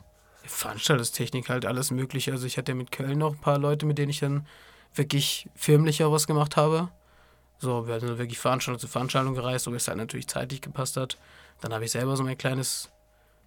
Veranstaltungstechnik 0.45 1.50
halt 1.50 1.66
alles 1.66 1.90
mögliche. 1.90 2.33
Also 2.33 2.47
ich 2.47 2.57
hatte 2.57 2.73
ja 2.73 2.76
mit 2.76 2.90
Köln 2.90 3.19
noch 3.19 3.35
ein 3.35 3.40
paar 3.40 3.59
Leute, 3.59 3.85
mit 3.85 3.99
denen 3.99 4.11
ich 4.11 4.21
dann 4.21 4.47
wirklich 4.94 5.49
was 5.59 6.26
gemacht 6.26 6.56
habe. 6.56 6.88
So, 7.59 7.87
wir 7.87 8.00
sind 8.00 8.16
wirklich 8.18 8.38
Veranstaltung 8.38 8.80
zu 8.80 8.88
Veranstaltung 8.88 9.35
gereist, 9.35 9.64
so 9.66 9.73
wie 9.73 9.76
es 9.76 9.87
halt 9.88 9.99
natürlich 9.99 10.28
zeitlich 10.28 10.61
gepasst 10.62 10.97
hat. 10.97 11.18
Dann 11.61 11.75
habe 11.75 11.85
ich 11.85 11.90
selber 11.90 12.16
so 12.16 12.23
mein 12.25 12.38
kleines 12.38 12.88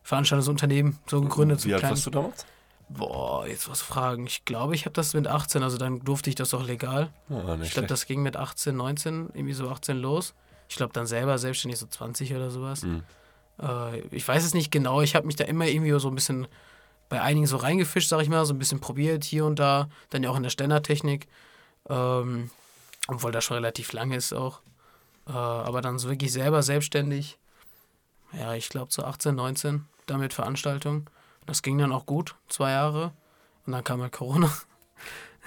Veranstaltungsunternehmen 0.03 1.00
so 1.07 1.21
gegründet. 1.21 1.62
so 1.62 1.69
Wie 1.69 1.73
alt 1.73 1.81
klein- 1.81 1.91
warst 1.91 2.05
du 2.05 2.09
damals? 2.12 2.45
Boah, 2.89 3.47
jetzt 3.47 3.69
was 3.69 3.81
fragen. 3.81 4.27
Ich 4.27 4.45
glaube, 4.45 4.75
ich 4.75 4.85
habe 4.85 4.93
das 4.93 5.13
mit 5.13 5.25
18, 5.27 5.63
also 5.63 5.77
dann 5.77 6.01
durfte 6.01 6.29
ich 6.29 6.35
das 6.35 6.53
auch 6.53 6.63
legal. 6.63 7.09
Oh, 7.29 7.41
Ich 7.62 7.71
glaube, 7.71 7.88
das 7.88 8.05
ging 8.05 8.21
mit 8.21 8.35
18, 8.38 8.75
19, 8.75 9.29
irgendwie 9.33 9.53
so 9.53 9.69
18 9.69 9.97
los. 9.97 10.33
Ich 10.69 10.75
glaube, 10.75 10.93
dann 10.93 11.07
selber 11.07 11.38
selbstständig 11.38 11.79
so 11.79 11.88
20 11.88 12.35
oder 12.35 12.51
sowas. 12.51 12.83
Mhm. 12.83 13.03
Äh, 13.62 14.00
ich 14.12 14.27
weiß 14.27 14.43
es 14.43 14.53
nicht 14.53 14.71
genau. 14.71 15.01
Ich 15.01 15.15
habe 15.15 15.25
mich 15.25 15.38
da 15.38 15.45
immer 15.45 15.65
irgendwie 15.65 15.97
so 16.00 16.07
ein 16.09 16.15
bisschen 16.15 16.47
bei 17.13 17.22
einigen 17.22 17.46
so 17.46 17.58
reingefischt, 17.58 18.10
sag 18.10 18.24
ich 18.24 18.29
mal, 18.29 18.43
so 18.43 18.55
ein 18.55 18.58
bisschen 18.58 18.79
probiert 18.79 19.24
hier 19.24 19.46
und 19.46 19.60
da. 19.60 19.88
Dann 20.10 20.24
ja 20.24 20.32
auch 20.32 20.36
in 20.36 20.41
der 20.41 20.50
Ständertechnik. 20.50 21.27
Ähm, 21.88 22.50
obwohl 23.08 23.32
das 23.32 23.43
schon 23.43 23.53
relativ 23.53 23.93
lang 23.93 24.12
ist 24.13 24.34
auch. 24.34 24.62
Äh, 25.27 25.34
aber 25.34 25.84
dann 25.84 26.00
so 26.00 26.10
wirklich 26.10 26.32
selber 26.32 26.63
selbstständig. 26.63 27.38
Ja, 28.32 28.55
ich 28.55 28.67
glaube 28.67 28.91
so 28.91 29.03
18, 29.03 29.36
19 29.36 29.86
damit 30.08 30.34
Veranstaltungen. 30.34 31.05
Das 31.46 31.62
ging 31.62 31.77
dann 31.77 31.91
auch 31.91 32.08
gut, 32.08 32.34
zwei 32.50 32.72
Jahre. 32.72 33.12
Und 33.67 33.74
dann 33.74 33.84
kam 33.84 34.01
halt 34.01 34.13
Corona. 34.13 34.51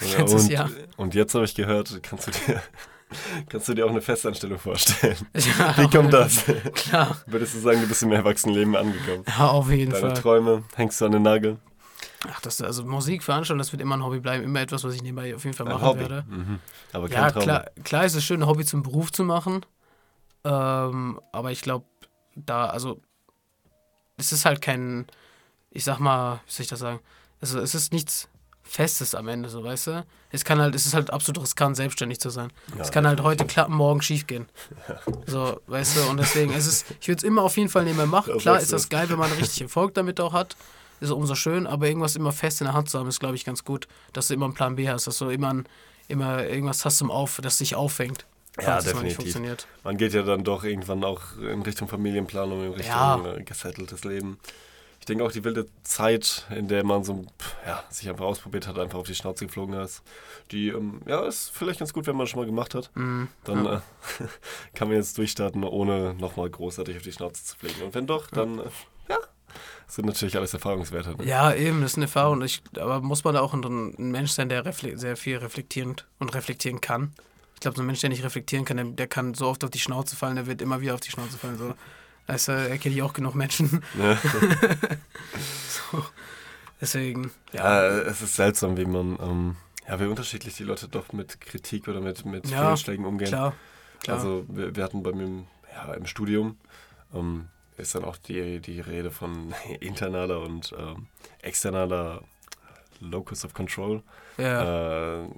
Ja, 0.02 0.18
letztes 0.18 0.44
und, 0.44 0.50
Jahr. 0.52 0.70
und 0.96 1.16
jetzt 1.16 1.34
habe 1.34 1.46
ich 1.46 1.56
gehört, 1.56 2.00
kannst 2.04 2.28
du 2.28 2.30
dir, 2.30 2.62
kannst 3.48 3.68
du 3.68 3.74
dir 3.74 3.86
auch 3.86 3.90
eine 3.90 4.00
Festanstellung 4.00 4.58
vorstellen? 4.58 5.16
Ja, 5.34 5.76
Wie 5.78 5.88
kommt 5.88 6.12
das? 6.12 6.44
Klar. 6.74 7.16
Würdest 7.26 7.54
du 7.54 7.58
sagen, 7.60 7.80
du 7.80 7.86
bist 7.88 8.02
im 8.02 8.12
Erwachsenenleben 8.12 8.74
angekommen? 8.76 9.24
Ja, 9.28 9.48
auf 9.48 9.70
jeden 9.70 9.92
Deine 9.92 10.08
Fall. 10.08 10.22
Träume 10.22 10.64
hängst 10.74 11.00
du 11.00 11.06
an 11.06 11.12
den 11.12 11.22
Nagel? 11.22 11.58
Ach, 12.28 12.40
das, 12.40 12.60
also 12.60 12.84
Musik 12.84 13.22
veranstalten, 13.22 13.58
das 13.58 13.72
wird 13.72 13.80
immer 13.82 13.96
ein 13.96 14.04
Hobby 14.04 14.18
bleiben, 14.20 14.42
immer 14.44 14.60
etwas, 14.60 14.82
was 14.84 14.94
ich 14.94 15.02
nebenbei 15.02 15.34
auf 15.34 15.44
jeden 15.44 15.56
Fall 15.56 15.66
machen 15.66 15.82
Hobby. 15.82 16.00
werde. 16.00 16.24
Mhm. 16.28 16.58
Aber 16.92 17.08
kein 17.08 17.18
Ja, 17.18 17.30
Traum. 17.30 17.42
klar, 17.42 17.64
klar 17.84 18.04
ist 18.04 18.14
es 18.14 18.24
schön, 18.24 18.42
ein 18.42 18.48
Hobby 18.48 18.64
zum 18.64 18.82
Beruf 18.82 19.12
zu 19.12 19.22
machen. 19.22 19.64
Ähm, 20.44 21.20
aber 21.32 21.52
ich 21.52 21.60
glaube, 21.62 21.84
da, 22.34 22.66
also, 22.66 23.00
es 24.16 24.32
ist 24.32 24.44
halt 24.44 24.60
kein, 24.60 25.06
ich 25.70 25.84
sag 25.84 25.98
mal, 26.00 26.40
wie 26.46 26.52
soll 26.52 26.62
ich 26.62 26.68
das 26.68 26.80
sagen? 26.80 27.00
Also, 27.40 27.60
es 27.60 27.74
ist 27.74 27.92
nichts 27.92 28.28
Festes 28.62 29.14
am 29.14 29.28
Ende, 29.28 29.48
so, 29.48 29.62
weißt 29.62 29.86
du? 29.88 30.06
Es 30.36 30.44
kann 30.44 30.60
halt, 30.60 30.74
es 30.74 30.86
ist 30.86 30.94
halt 30.94 31.10
absolut 31.12 31.42
riskant, 31.42 31.76
selbstständig 31.76 32.20
zu 32.20 32.30
sein. 32.30 32.52
Ja, 32.76 32.82
es 32.82 32.92
kann 32.92 33.06
halt 33.06 33.22
heute 33.22 33.44
klappen, 33.46 33.74
morgen 33.74 34.02
schief 34.02 34.26
gehen. 34.26 34.46
So, 35.26 35.60
weißt 35.66 35.96
du, 35.96 36.10
und 36.10 36.18
deswegen 36.18 36.52
ist 36.52 36.66
es, 36.66 36.84
ich 37.00 37.08
würde 37.08 37.18
es 37.18 37.22
immer 37.24 37.42
auf 37.42 37.56
jeden 37.56 37.68
Fall 37.68 37.84
nebenbei 37.84 38.06
machen. 38.06 38.32
Das 38.34 38.42
Klar 38.42 38.60
ist 38.60 38.72
das 38.72 38.88
geil, 38.88 39.08
wenn 39.08 39.18
man 39.18 39.30
richtig 39.32 39.62
Erfolg 39.62 39.94
damit 39.94 40.20
auch 40.20 40.32
hat. 40.32 40.56
Ist 41.00 41.10
umso 41.10 41.34
schön, 41.34 41.66
aber 41.66 41.88
irgendwas 41.88 42.16
immer 42.16 42.32
fest 42.32 42.60
in 42.60 42.66
der 42.66 42.74
Hand 42.74 42.88
zu 42.90 42.98
haben, 42.98 43.08
ist, 43.08 43.18
glaube 43.20 43.34
ich, 43.34 43.44
ganz 43.44 43.64
gut, 43.64 43.88
dass 44.12 44.28
du 44.28 44.34
immer 44.34 44.46
einen 44.46 44.54
Plan 44.54 44.76
B 44.76 44.88
hast, 44.88 45.06
dass 45.06 45.18
du 45.18 45.28
immer, 45.30 45.52
ein, 45.52 45.66
immer 46.08 46.44
irgendwas 46.44 46.84
hast 46.84 46.98
zum 46.98 47.10
Auf, 47.10 47.38
das 47.42 47.58
dich 47.58 47.74
auffängt. 47.74 48.24
Ja, 48.60 48.76
definitiv. 48.76 49.02
nicht 49.02 49.16
funktioniert. 49.16 49.66
Man 49.84 49.96
geht 49.98 50.14
ja 50.14 50.22
dann 50.22 50.42
doch 50.44 50.64
irgendwann 50.64 51.04
auch 51.04 51.20
in 51.38 51.60
Richtung 51.62 51.88
Familienplanung, 51.88 52.64
in 52.64 52.72
Richtung 52.72 52.86
Ja. 52.86 53.34
äh, 53.36 53.42
gesetteltes 53.42 54.04
Leben. 54.04 54.38
Ich 55.06 55.08
denke 55.08 55.24
auch 55.24 55.30
die 55.30 55.44
wilde 55.44 55.68
Zeit, 55.84 56.46
in 56.50 56.66
der 56.66 56.82
man 56.82 57.04
so 57.04 57.24
ja, 57.64 57.84
sich 57.90 58.08
einfach 58.08 58.24
ausprobiert 58.24 58.66
hat, 58.66 58.76
einfach 58.76 58.98
auf 58.98 59.06
die 59.06 59.14
Schnauze 59.14 59.46
geflogen 59.46 59.76
ist, 59.76 60.02
die 60.50 60.70
ähm, 60.70 61.00
ja, 61.06 61.24
ist 61.24 61.52
vielleicht 61.54 61.78
ganz 61.78 61.92
gut, 61.92 62.08
wenn 62.08 62.16
man 62.16 62.26
schon 62.26 62.40
mal 62.40 62.46
gemacht 62.46 62.74
hat. 62.74 62.90
Mhm. 62.94 63.28
Dann 63.44 63.64
Ja. 63.64 63.74
äh, 63.76 63.80
kann 64.74 64.88
man 64.88 64.96
jetzt 64.96 65.16
durchstarten, 65.16 65.62
ohne 65.62 66.14
nochmal 66.14 66.50
großartig 66.50 66.96
auf 66.96 67.04
die 67.04 67.12
Schnauze 67.12 67.44
zu 67.44 67.56
fliegen. 67.56 67.82
Und 67.82 67.94
wenn 67.94 68.08
doch, 68.08 68.26
dann 68.32 68.58
äh, 68.58 68.62
ja, 69.08 69.18
das 69.86 69.94
sind 69.94 70.06
natürlich 70.06 70.36
alles 70.36 70.52
Erfahrungswerte. 70.54 71.10
Ne? 71.10 71.24
Ja, 71.24 71.54
eben, 71.54 71.82
das 71.82 71.92
ist 71.92 71.98
eine 71.98 72.06
Erfahrung. 72.06 72.42
Ich, 72.42 72.64
aber 72.76 73.00
muss 73.00 73.22
man 73.22 73.34
da 73.34 73.42
auch 73.42 73.54
ein, 73.54 73.62
ein 73.62 74.10
Mensch 74.10 74.32
sein, 74.32 74.48
der 74.48 74.64
sehr 74.72 75.16
viel 75.16 75.36
reflektierend 75.36 76.04
und 76.18 76.34
reflektieren 76.34 76.80
kann. 76.80 77.12
Ich 77.54 77.60
glaube, 77.60 77.76
so 77.76 77.82
ein 77.84 77.86
Mensch, 77.86 78.00
der 78.00 78.10
nicht 78.10 78.24
reflektieren 78.24 78.64
kann, 78.64 78.76
der, 78.76 78.86
der 78.86 79.06
kann 79.06 79.34
so 79.34 79.46
oft 79.46 79.62
auf 79.62 79.70
die 79.70 79.78
Schnauze 79.78 80.16
fallen, 80.16 80.34
der 80.34 80.48
wird 80.48 80.60
immer 80.62 80.80
wieder 80.80 80.94
auf 80.94 81.00
die 81.00 81.12
Schnauze 81.12 81.38
fallen. 81.38 81.58
So. 81.58 81.74
Also, 82.26 82.52
er 82.52 82.76
kenne 82.78 82.94
ich 82.94 83.02
auch 83.02 83.12
genug 83.12 83.34
Menschen. 83.34 83.82
Ja. 83.98 84.16
so. 85.68 86.04
Deswegen, 86.80 87.30
ja. 87.52 87.86
Ja, 87.88 87.98
es 88.00 88.20
ist 88.20 88.36
seltsam, 88.36 88.76
wie 88.76 88.84
man, 88.84 89.18
ähm, 89.20 89.56
ja, 89.88 89.98
wie 90.00 90.04
unterschiedlich 90.06 90.56
die 90.56 90.64
Leute 90.64 90.88
doch 90.88 91.12
mit 91.12 91.40
Kritik 91.40 91.88
oder 91.88 92.00
mit, 92.00 92.24
mit 92.26 92.48
Ja, 92.50 92.68
Fehlschlägen 92.68 93.04
umgehen. 93.06 93.28
Klar, 93.28 93.54
klar. 94.02 94.16
Also 94.18 94.44
wir, 94.48 94.76
wir 94.76 94.84
hatten 94.84 95.02
bei 95.02 95.12
mir 95.12 95.24
im- 95.24 95.46
ja, 95.74 95.94
im 95.94 96.06
Studium 96.06 96.56
ähm, 97.14 97.48
ist 97.78 97.94
dann 97.94 98.04
auch 98.04 98.16
die, 98.18 98.60
die 98.60 98.80
Rede 98.80 99.10
von 99.10 99.54
internaler 99.80 100.40
und 100.40 100.74
ähm, 100.78 101.06
externaler 101.42 102.22
Locus 103.00 103.44
of 103.44 103.54
Control. 103.54 104.02
ja, 104.36 105.22
Äh, 105.22 105.28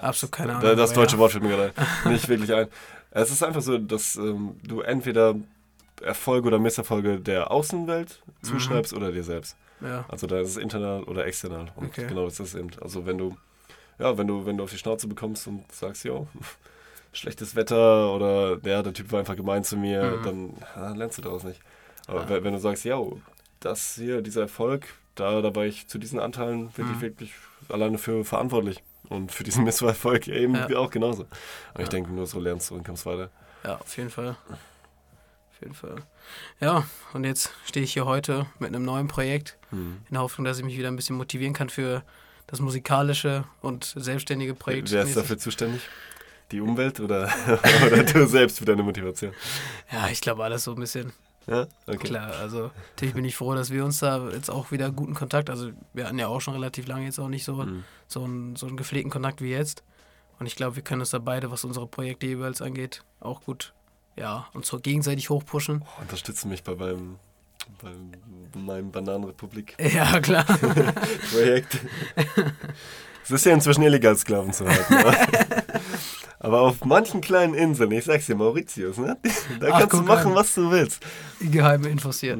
absolut 0.00 0.32
keine 0.32 0.52
Ahnung. 0.52 0.62
da- 0.62 0.74
das 0.74 0.90
aber 0.92 1.00
deutsche. 1.02 1.18
Wort 1.18 1.32
fällt 1.32 1.44
mir 1.44 1.50
gerade 1.50 1.72
nicht 2.08 2.28
wirklich 2.28 2.52
ein. 2.54 2.68
Es 3.10 3.30
ist 3.30 3.42
einfach 3.42 3.60
so, 3.62 3.76
dass 3.76 4.16
ähm, 4.16 4.56
du 4.62 4.80
entweder 4.82 5.34
Erfolge 6.02 6.48
oder 6.48 6.58
Misserfolge 6.58 7.20
der 7.20 7.50
Außenwelt 7.50 8.22
Mhm. 8.26 8.46
zuschreibst 8.46 8.92
oder 8.94 9.12
dir 9.12 9.24
selbst. 9.24 9.56
Ja, 9.80 10.04
Also 10.08 10.26
da 10.26 10.40
ist 10.40 10.48
es 10.50 10.56
internal 10.56 11.02
oder 11.04 11.26
external. 11.26 11.66
Und 11.76 11.88
Okay. 11.88 12.06
genau 12.08 12.24
das 12.26 12.38
ist 12.40 12.54
eben. 12.54 12.70
Also 12.80 13.06
wenn 13.06 13.18
du, 13.18 13.36
ja, 13.98 14.16
wenn 14.18 14.26
du, 14.26 14.44
wenn 14.46 14.56
du 14.58 14.64
auf 14.64 14.70
die 14.70 14.78
Schnauze 14.78 15.06
bekommst 15.08 15.46
und 15.46 15.70
sagst, 15.72 16.04
jo, 16.04 16.26
schlechtes 17.12 17.56
Wetter 17.56 18.12
oder 18.14 18.58
ja, 18.62 18.82
der 18.82 18.92
Typ 18.92 19.10
war 19.12 19.20
einfach 19.20 19.36
gemein 19.36 19.64
zu 19.64 19.76
mir, 19.76 20.18
Mhm. 20.18 20.22
dann 20.22 20.54
ja, 20.76 20.92
lernst 20.94 21.18
du 21.18 21.22
daraus 21.22 21.44
nicht. 21.44 21.60
Aber 22.06 22.22
Ja. 22.30 22.42
wenn, 22.44 22.52
du 22.52 22.58
sagst, 22.60 22.84
ja, 22.84 23.00
das 23.60 23.94
hier, 23.94 24.22
dieser 24.22 24.42
Erfolg, 24.42 24.86
da, 25.14 25.40
da 25.42 25.54
war 25.54 25.64
ich 25.64 25.86
zu 25.88 25.98
diesen 25.98 26.18
Anteilen 26.20 26.76
wirklich, 26.76 26.96
Mhm. 26.96 27.00
wirklich 27.02 27.32
alleine 27.68 27.98
für 27.98 28.24
verantwortlich. 28.24 28.82
Und 29.08 29.32
für 29.32 29.42
diesen 29.44 29.64
Misserfolg 29.64 30.28
eben 30.28 30.54
Ja. 30.54 30.68
auch 30.78 30.90
genauso. 30.90 31.22
Und 31.74 31.82
ich 31.82 31.88
denke, 31.88 32.10
nur 32.12 32.26
so 32.26 32.38
lernst 32.38 32.70
du 32.70 32.74
und 32.76 32.84
kommst 32.86 33.06
weiter. 33.06 33.30
ja, 33.64 33.76
auf 33.76 33.96
jeden 33.96 34.10
Fall. 34.10 34.36
Auf 35.60 35.64
jeden 35.64 35.74
Fall. 35.74 35.96
Ja, 36.60 36.84
und 37.12 37.24
jetzt 37.24 37.52
stehe 37.66 37.84
ich 37.84 37.92
hier 37.92 38.06
heute 38.06 38.46
mit 38.58 38.68
einem 38.68 38.82
neuen 38.82 39.08
Projekt. 39.08 39.58
Hm. 39.68 39.98
in 40.08 40.14
der 40.14 40.22
Hoffnung, 40.22 40.46
dass 40.46 40.56
ich 40.58 40.64
mich 40.64 40.78
wieder 40.78 40.88
ein 40.88 40.96
bisschen 40.96 41.16
motivieren 41.16 41.52
kann 41.52 41.68
für 41.68 42.02
das 42.46 42.60
musikalische 42.60 43.44
und 43.60 43.92
selbstständige 43.94 44.54
Projekt. 44.54 44.90
Wer 44.90 45.02
ist 45.02 45.16
dafür 45.18 45.36
zuständig? 45.36 45.82
Die 46.50 46.62
Umwelt 46.62 46.98
oder, 46.98 47.28
oder 47.86 48.02
du 48.04 48.26
selbst 48.26 48.58
für 48.58 48.64
deine 48.64 48.82
Motivation? 48.82 49.32
Ja, 49.92 50.08
ich 50.08 50.22
glaube 50.22 50.42
alles 50.42 50.64
so 50.64 50.72
ein 50.72 50.80
bisschen. 50.80 51.12
Ja, 51.46 51.66
okay. 51.86 51.98
Klar, 51.98 52.32
also 52.40 52.70
natürlich 52.94 53.14
bin 53.14 53.24
ich 53.26 53.36
froh, 53.36 53.54
dass 53.54 53.70
wir 53.70 53.84
uns 53.84 53.98
da 53.98 54.30
jetzt 54.30 54.50
auch 54.50 54.70
wieder 54.70 54.90
guten 54.90 55.14
Kontakt, 55.14 55.50
also 55.50 55.70
wir 55.92 56.06
hatten 56.06 56.18
ja 56.18 56.28
auch 56.28 56.40
schon 56.40 56.54
relativ 56.54 56.86
lange 56.86 57.04
jetzt 57.04 57.20
auch 57.20 57.28
nicht 57.28 57.44
so, 57.44 57.62
Hm. 57.62 57.84
so, 58.08 58.24
einen, 58.24 58.56
so 58.56 58.66
einen 58.66 58.78
gepflegten 58.78 59.10
Kontakt 59.10 59.42
wie 59.42 59.50
jetzt. 59.50 59.84
Und 60.38 60.46
ich 60.46 60.56
glaube, 60.56 60.76
wir 60.76 60.82
können 60.82 61.02
uns 61.02 61.10
da 61.10 61.18
beide, 61.18 61.50
was 61.50 61.64
unsere 61.64 61.86
Projekte 61.86 62.26
jeweils 62.26 62.62
angeht, 62.62 63.04
auch 63.20 63.42
gut, 63.42 63.74
ja, 64.20 64.46
uns 64.52 64.68
so 64.68 64.78
gegenseitig 64.78 65.30
hochpushen. 65.30 65.82
Oh, 65.84 66.00
unterstützen 66.02 66.48
mich 66.50 66.62
bei 66.62 66.74
meinem, 66.74 67.16
bei 67.82 67.90
meinem 68.60 68.90
Bananenrepublik-Projekt. 68.92 69.94
Ja, 69.94 70.20
klar. 70.20 70.44
es 73.24 73.30
ist 73.30 73.44
ja 73.46 73.52
inzwischen 73.52 73.82
illegal, 73.82 74.16
Sklaven 74.16 74.52
zu 74.52 74.66
halten. 74.68 74.94
ne? 74.94 75.16
Aber 76.42 76.62
auf 76.62 76.84
manchen 76.86 77.20
kleinen 77.20 77.52
Inseln, 77.52 77.90
ich 77.92 78.04
sag's 78.06 78.24
dir, 78.26 78.34
Mauritius, 78.34 78.96
ne? 78.96 79.18
da 79.60 79.68
Ach, 79.72 79.80
kannst 79.80 79.92
du 79.92 80.02
machen, 80.02 80.28
an. 80.32 80.34
was 80.36 80.54
du 80.54 80.70
willst. 80.70 81.02
Die 81.38 81.50
geheime 81.50 81.88
Infos 81.88 82.20
hier. 82.20 82.38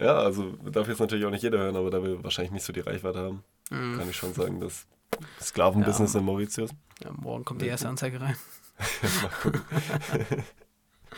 Ja, 0.00 0.18
also 0.18 0.52
darf 0.70 0.86
jetzt 0.86 1.00
natürlich 1.00 1.24
auch 1.26 1.30
nicht 1.30 1.42
jeder 1.42 1.58
hören, 1.58 1.74
aber 1.74 1.90
da 1.90 2.00
wir 2.02 2.22
wahrscheinlich 2.22 2.52
nicht 2.52 2.64
so 2.64 2.72
die 2.72 2.80
Reichweite 2.80 3.18
haben, 3.18 3.42
Mhm. 3.70 3.98
kann 3.98 4.08
ich 4.08 4.16
schon 4.16 4.32
sagen, 4.32 4.60
das 4.60 4.86
Sklavenbusiness 5.42 6.12
Ja. 6.14 6.20
in 6.20 6.24
Mauritius. 6.26 6.70
Ja, 7.02 7.10
morgen 7.16 7.44
kommt 7.44 7.62
die 7.62 7.66
erste 7.66 7.88
Anzeige 7.88 8.20
rein. 8.20 8.36
Mal 9.22 9.30
gucken. 9.42 9.62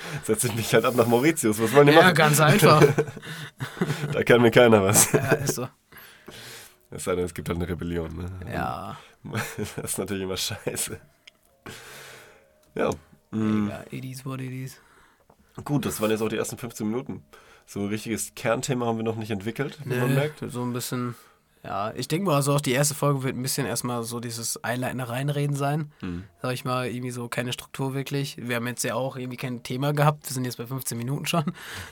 Setz 0.25 0.45
ich 0.45 0.55
mich 0.55 0.73
halt 0.75 0.85
ab 0.85 0.95
nach 0.95 1.07
Mauritius, 1.07 1.61
was 1.61 1.73
wollen 1.73 1.88
die 1.88 1.93
Ja, 1.93 2.02
machen? 2.02 2.14
ganz 2.14 2.40
einfach. 2.40 2.83
Da 4.12 4.23
kann 4.25 4.40
mir 4.43 4.50
keiner 4.50 4.83
was. 4.83 5.12
ja, 5.12 5.33
ist 5.33 5.55
so. 5.57 5.69
Es 6.90 7.05
sei 7.05 7.14
denn, 7.17 7.25
es 7.25 7.35
gibt 7.35 7.49
halt 7.49 7.59
eine 7.59 7.69
Rebellion. 7.69 8.17
Ne? 8.17 8.31
Ja, 8.52 8.97
Das 9.76 9.90
ist 9.93 9.99
natürlich 9.99 10.23
immer 10.23 10.37
scheiße. 10.37 10.99
Ja. 12.75 12.90
mm, 13.31 13.67
egal. 13.69 13.87
It 13.90 14.05
is 14.05 14.25
what 14.25 14.40
it 14.40 14.50
is. 14.50 14.81
Gut, 15.64 15.85
das 15.87 16.00
waren 16.00 16.11
jetzt 16.11 16.23
auch 16.23 16.28
die 16.28 16.37
ersten 16.37 16.57
15 16.57 16.87
Minuten. 16.88 17.25
So 17.67 17.81
ein 17.81 17.88
richtiges 17.88 18.35
Kernthema 18.35 18.87
haben 18.87 18.97
wir 18.97 19.05
noch 19.05 19.17
nicht 19.17 19.31
entwickelt, 19.31 19.78
wie 19.85 19.97
man 19.97 20.09
Nee, 20.11 20.14
merkt. 20.14 20.43
so 20.49 20.62
ein 20.62 20.73
bisschen. 20.73 21.14
Ja, 21.69 21.93
ich 21.95 22.09
denke 22.09 22.25
mal, 22.25 22.37
also 22.37 22.55
auch 22.55 22.63
die 22.63 22.73
erste 22.73 22.95
Folge 22.95 23.23
wird 23.25 23.37
ein 23.37 23.43
bisschen 23.43 23.67
erstmal 23.67 24.03
so 24.03 24.21
dieses 24.21 24.65
einleitende 24.65 25.07
Reinreden 25.07 25.55
sein. 25.55 25.93
Hm. 26.01 26.25
Sag 26.41 26.55
ich 26.55 26.65
mal, 26.65 26.87
irgendwie 26.89 27.11
so 27.11 27.29
keine 27.29 27.53
Struktur 27.53 27.93
wirklich. 27.93 28.39
Wir 28.39 28.57
haben 28.57 28.67
jetzt 28.67 28.85
ja 28.85 28.95
auch 28.95 29.17
irgendwie 29.19 29.37
kein 29.37 29.63
Thema 29.63 29.93
gehabt. 29.93 30.27
Wir 30.27 30.33
sind 30.33 30.47
jetzt 30.47 30.57
bei 30.57 30.67
15 30.67 30.97
Minuten 30.97 31.27
schon. 31.27 31.45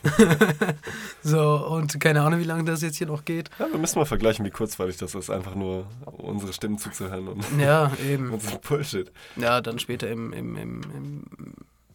so, 1.23 1.67
und 1.67 2.01
keine 2.01 2.23
Ahnung, 2.23 2.41
wie 2.41 2.45
lange 2.45 2.65
das 2.65 2.81
jetzt 2.81 2.97
hier 2.97 3.07
noch 3.07 3.27
geht. 3.27 3.51
Ja, 3.59 3.67
wir 3.71 3.79
müssen 3.79 3.99
mal 3.99 4.07
vergleichen, 4.07 4.47
wie 4.47 4.51
kurzweilig 4.51 4.97
das 4.97 5.15
ist, 5.15 5.29
einfach 5.29 5.55
nur 5.55 5.85
unsere 6.07 6.55
Stimmen 6.55 6.79
zuzuhören 6.79 7.29
und 7.29 7.45
Ja, 7.61 7.93
eben. 8.09 8.31
unseren 8.31 8.61
Bullshit. 8.63 9.13
Ja, 9.37 9.61
dann 9.61 9.79
später 9.79 10.09
im, 10.09 10.33
im, 10.33 10.57
im, 10.57 10.81
im, 10.95 11.25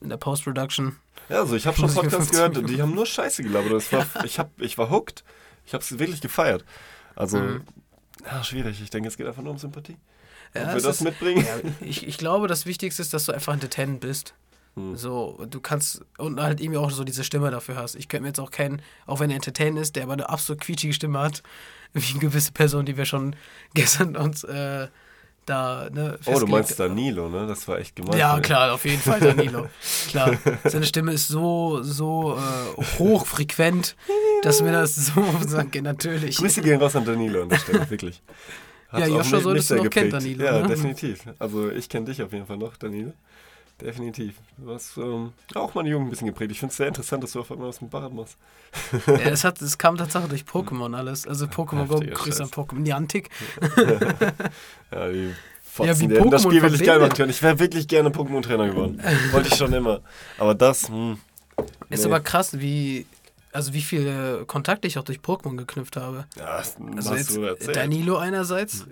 in 0.01 0.09
der 0.09 0.17
Post-Production. 0.17 0.97
Ja, 1.29 1.39
also 1.39 1.55
ich 1.55 1.65
habe 1.65 1.77
schon 1.77 1.91
Podcasts 1.91 2.29
15 2.29 2.53
gehört, 2.53 2.69
die 2.69 2.79
haben 2.79 2.93
nur 2.93 3.07
Scheiße 3.07 3.41
gelabert. 3.41 3.91
War, 3.91 4.05
ich, 4.23 4.37
hab, 4.37 4.51
ich 4.61 4.77
war 4.77 4.91
hooked. 4.91 5.23
Ich 5.65 5.73
habe 5.73 5.83
es 5.83 5.97
wirklich 5.97 6.21
gefeiert. 6.21 6.63
Also, 7.15 7.37
Mhm. 7.39 7.61
ja, 8.25 8.43
schwierig. 8.43 8.81
Ich 8.81 8.89
denke, 8.89 9.07
es 9.09 9.17
geht 9.17 9.27
einfach 9.27 9.41
nur 9.43 9.51
um 9.51 9.57
Sympathie. 9.57 9.97
Ja, 10.53 10.63
Ob 10.63 10.67
wir 10.75 10.81
das 10.81 10.97
ist- 10.97 11.01
mitbringen? 11.01 11.45
Ja, 11.45 11.69
ich, 11.81 12.05
ich 12.07 12.17
glaube, 12.17 12.47
das 12.47 12.65
Wichtigste 12.65 13.01
ist, 13.01 13.13
dass 13.13 13.25
du 13.25 13.31
einfach 13.31 13.53
entertained 13.53 13.99
bist. 14.01 14.33
Hm. 14.75 14.95
So, 14.95 15.45
du 15.49 15.59
kannst, 15.59 16.01
und 16.17 16.41
halt 16.41 16.61
irgendwie 16.61 16.77
auch 16.77 16.91
so 16.91 17.03
diese 17.03 17.23
Stimme 17.23 17.51
dafür 17.51 17.75
hast. 17.75 17.95
Ich 17.95 18.07
könnte 18.07 18.21
mir 18.23 18.27
jetzt 18.29 18.39
auch 18.39 18.51
keinen, 18.51 18.81
auch 19.05 19.19
wenn 19.19 19.29
er 19.29 19.35
entertain 19.35 19.75
ist, 19.77 19.95
der 19.95 20.03
aber 20.03 20.13
eine 20.13 20.29
absolut 20.29 20.61
quietschige 20.61 20.93
Stimme 20.93 21.19
hat, 21.19 21.43
wie 21.93 22.09
eine 22.11 22.19
gewisse 22.19 22.51
Person, 22.53 22.85
die 22.85 22.95
wir 22.97 23.05
schon 23.05 23.35
gestern 23.73 24.15
uns 24.15 24.43
äh, 24.43 24.87
da, 25.45 25.89
ne, 25.91 26.17
Oh, 26.25 26.39
du 26.39 26.47
meinst 26.47 26.79
Danilo, 26.79 27.27
ne? 27.29 27.47
Das 27.47 27.67
war 27.67 27.79
echt 27.79 27.95
gemein. 27.95 28.17
Ja, 28.17 28.39
klar, 28.39 28.73
auf 28.73 28.85
jeden 28.85 29.01
Fall 29.01 29.19
Danilo. 29.19 29.67
klar. 30.09 30.37
Seine 30.65 30.85
Stimme 30.85 31.13
ist 31.13 31.27
so, 31.27 31.81
so 31.81 32.37
äh, 32.37 32.83
hochfrequent, 32.99 33.95
dass 34.43 34.61
mir 34.61 34.71
das 34.71 34.95
so 34.95 35.23
sagt, 35.47 35.75
natürlich. 35.81 36.37
Grüße 36.37 36.61
gehen 36.61 36.79
raus 36.81 36.95
an 36.95 37.05
Danilo 37.05 37.43
an 37.43 37.49
der 37.49 37.57
Stelle, 37.57 37.89
wirklich. 37.89 38.21
Ja, 38.93 39.05
auch 39.05 39.07
Joshua 39.07 39.39
solltest 39.39 39.71
du 39.71 39.75
noch 39.75 39.89
kennen. 39.89 40.11
Danilo, 40.11 40.43
Ja, 40.45 40.61
ne? 40.61 40.67
definitiv. 40.67 41.23
Also 41.39 41.69
ich 41.71 41.87
kenne 41.87 42.05
dich 42.07 42.21
auf 42.21 42.33
jeden 42.33 42.45
Fall 42.45 42.57
noch, 42.57 42.75
Danilo. 42.77 43.13
Definitiv. 43.81 44.35
Du 44.57 44.71
hast 44.73 44.95
ähm, 44.97 45.33
auch 45.55 45.73
meine 45.73 45.89
Jugend 45.89 46.07
ein 46.07 46.09
bisschen 46.11 46.27
geprägt. 46.27 46.51
Ich 46.51 46.59
finde 46.59 46.71
es 46.71 46.77
sehr 46.77 46.87
interessant, 46.87 47.23
dass 47.23 47.31
du 47.31 47.39
auf 47.39 47.51
einmal 47.51 47.69
was 47.69 47.81
mit 47.81 47.89
Fahrrad 47.91 48.13
machst. 48.13 48.37
Ja, 49.07 49.13
es, 49.31 49.43
hat, 49.43 49.61
es 49.61 49.77
kam 49.77 49.97
tatsächlich 49.97 50.45
durch 50.45 50.65
Pokémon 50.65 50.95
alles. 50.95 51.27
Also 51.27 51.45
Pokémon 51.47 51.87
Go, 51.87 51.99
Grüße 51.99 52.43
an. 52.43 52.49
Pokémon 52.49 52.79
Niantic. 52.79 53.29
Ja, 54.91 55.09
die 55.09 55.27
Ja, 55.29 55.33
Fotzen, 55.63 55.99
wie 56.01 56.07
die 56.09 56.15
hätten 56.19 56.29
das 56.31 56.43
Spiel 56.43 56.61
wirklich 56.61 56.79
geil 56.81 56.87
verbindet. 56.99 57.01
machen 57.09 57.17
können. 57.17 57.29
Ich 57.31 57.41
wäre 57.41 57.59
wirklich 57.59 57.87
gerne 57.87 58.09
Pokémon-Trainer 58.09 58.69
geworden. 58.69 59.01
Wollte 59.31 59.47
ich 59.49 59.55
schon 59.55 59.71
immer. 59.73 60.01
Aber 60.37 60.53
das, 60.53 60.89
hm, 60.89 61.17
Ist 61.89 62.01
nee. 62.01 62.05
aber 62.05 62.19
krass, 62.19 62.59
wie, 62.59 63.05
also 63.53 63.73
wie 63.73 63.81
viele 63.81 64.43
Kontakte 64.45 64.87
ich 64.87 64.97
auch 64.97 65.03
durch 65.03 65.19
Pokémon 65.19 65.55
geknüpft 65.55 65.95
habe. 65.95 66.25
Ja, 66.37 66.57
das 66.57 66.75
Also 67.09 67.45
jetzt. 67.45 67.73
Danilo 67.75 68.17
einerseits, 68.17 68.85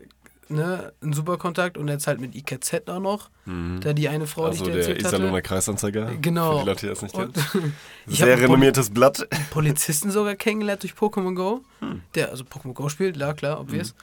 ne, 0.49 0.91
ein 1.01 1.13
super 1.13 1.37
Kontakt 1.37 1.77
und 1.77 1.87
jetzt 1.87 2.07
halt 2.07 2.19
mit 2.19 2.35
IKZ 2.35 2.87
auch 2.87 2.99
noch. 2.99 3.29
Mhm. 3.45 3.79
Da 3.81 3.93
die 3.93 4.09
eine 4.09 4.27
Frau, 4.27 4.45
Also 4.45 4.65
die 4.65 4.71
ich 4.71 4.85
der 4.85 4.99
Iserlohner. 4.99 5.41
Kreisanzeiger. 5.41 6.11
Genau. 6.21 6.57
Für 6.57 6.63
die 6.63 6.69
Leute, 6.69 6.81
die 6.81 6.89
das 6.89 7.01
nicht 7.01 7.15
kennen. 7.15 7.33
Sehr 8.07 8.39
renommiertes 8.39 8.89
Blatt. 8.89 9.27
Polizisten 9.51 10.11
sogar 10.11 10.35
kennengelernt 10.35 10.83
durch 10.83 10.93
Pokémon 10.93 11.35
Go. 11.35 11.61
Hm. 11.79 12.01
Der 12.15 12.29
also 12.29 12.43
Pokémon 12.43 12.73
Go 12.73 12.89
spielt, 12.89 13.17
ja 13.17 13.33
klar, 13.33 13.59
obvious. 13.61 13.93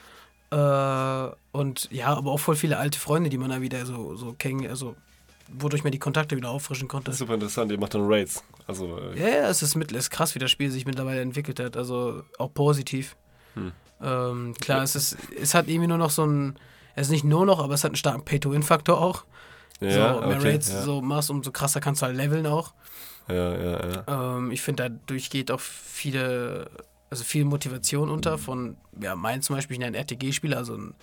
Äh, 0.51 1.35
und 1.53 1.89
ja, 1.91 2.09
aber 2.09 2.31
auch 2.31 2.41
voll 2.41 2.57
viele 2.57 2.79
alte 2.79 2.99
Freunde, 2.99 3.31
die 3.31 3.39
man 3.39 3.51
da 3.51 3.61
wieder 3.61 3.85
so, 3.85 4.15
so 4.15 4.35
kennen, 4.39 4.67
also 4.69 4.95
wodurch 5.49 5.83
man 5.85 5.93
die 5.93 5.99
Kontakte 5.99 6.37
wieder 6.37 6.51
auffrischen 6.51 6.89
konnte. 6.89 7.13
Super 7.13 7.35
interessant. 7.35 7.71
Ihr 7.71 7.79
macht 7.79 7.95
dann 7.95 8.03
Raids. 8.05 8.43
Also, 8.67 8.99
äh, 8.99 9.19
Ja, 9.19 9.29
ja, 9.29 9.49
es 9.49 9.63
ist, 9.63 9.75
mit, 9.75 9.93
es 9.93 9.99
ist 9.99 10.11
krass, 10.11 10.35
wie 10.35 10.39
das 10.39 10.51
Spiel 10.51 10.71
sich 10.71 10.87
mittlerweile 10.87 11.21
entwickelt 11.21 11.61
hat. 11.61 11.77
Also 11.77 12.23
auch 12.39 12.53
positiv. 12.53 13.17
Hm. 13.57 13.73
Ähm, 14.03 14.55
klar, 14.61 14.83
es, 14.83 14.95
ist, 14.95 15.17
es 15.41 15.55
hat 15.55 15.69
irgendwie 15.69 15.89
nur 15.89 15.99
noch 15.99 16.11
so 16.11 16.25
ein, 16.25 16.57
es 16.95 17.09
ist 17.09 17.13
nicht 17.13 17.25
nur 17.25 17.47
noch, 17.47 17.59
aber 17.59 17.75
es 17.75 17.85
hat 17.85 17.91
einen 17.91 17.97
starken 17.97 18.25
Pay-to-Win-Faktor 18.25 19.01
auch. 19.01 19.25
ja, 19.81 20.15
so, 20.15 20.21
mehr 20.21 20.39
okay, 20.39 20.49
Raids 20.51 20.69
ja. 20.69 20.83
so 20.83 21.01
machst, 21.01 21.31
umso 21.31 21.51
krasser 21.51 21.81
kannst 21.81 22.03
du 22.03 22.07
halt 22.07 22.17
leveln 22.17 22.47
auch. 22.47 22.73
ja, 23.29 23.55
ja, 23.55 23.87
ja. 23.89 24.37
Ähm, 24.37 24.51
ich 24.51 24.63
finde, 24.63 24.91
dadurch 24.91 25.31
geht 25.31 25.51
auch 25.51 25.61
viele, 25.61 26.71
also 27.11 27.25
viel 27.25 27.45
Motivation 27.45 28.11
unter 28.11 28.39
von, 28.39 28.77
ja, 29.01 29.17
mein 29.17 29.43
zum 29.43 29.57
Beispiel, 29.57 29.75
ich 29.75 29.81
bin 29.81 29.89
ein 29.89 29.95
RTG-Spieler, 29.95 30.59
also 30.59 30.75
ein, 30.77 30.95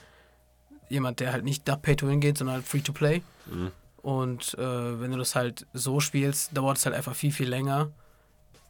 jemand, 0.89 1.19
der 1.19 1.33
halt 1.33 1.43
nicht 1.43 1.67
nach 1.67 1.81
Pay-to-Win 1.81 2.19
geht, 2.19 2.37
sondern 2.37 2.57
halt 2.57 2.65
Free-to-Play. 2.65 3.21
Mhm. 3.47 3.71
Und 4.03 4.53
äh, 4.55 4.99
wenn 4.99 5.11
du 5.11 5.17
das 5.17 5.33
halt 5.33 5.65
so 5.73 5.99
spielst, 5.99 6.55
dauert 6.55 6.77
es 6.77 6.85
halt 6.85 6.95
einfach 6.95 7.15
viel, 7.15 7.31
viel 7.31 7.47
länger, 7.47 7.89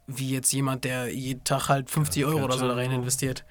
wie 0.06 0.30
jetzt 0.30 0.52
jemand, 0.52 0.84
der 0.84 1.12
jeden 1.12 1.42
Tag 1.44 1.68
halt 1.68 1.90
50 1.90 2.24
Euro 2.24 2.44
oder 2.44 2.56
so 2.56 2.68
da 2.68 2.74
rein 2.74 2.92
investiert. 2.92 3.44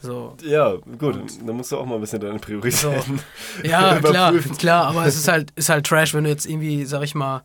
So. 0.00 0.36
Ja, 0.42 0.76
gut, 0.98 1.18
dann 1.44 1.56
musst 1.56 1.72
du 1.72 1.76
auch 1.76 1.84
mal 1.84 1.96
ein 1.96 2.00
bisschen 2.00 2.20
deine 2.20 2.38
Prioritäten. 2.38 3.20
Ja, 3.62 3.98
klar, 3.98 4.32
klar, 4.58 4.86
aber 4.86 5.04
es 5.06 5.16
ist 5.16 5.28
halt, 5.28 5.50
ist 5.56 5.68
halt 5.68 5.86
Trash, 5.86 6.14
wenn 6.14 6.24
du 6.24 6.30
jetzt 6.30 6.46
irgendwie, 6.46 6.84
sag 6.86 7.02
ich 7.02 7.14
mal, 7.14 7.42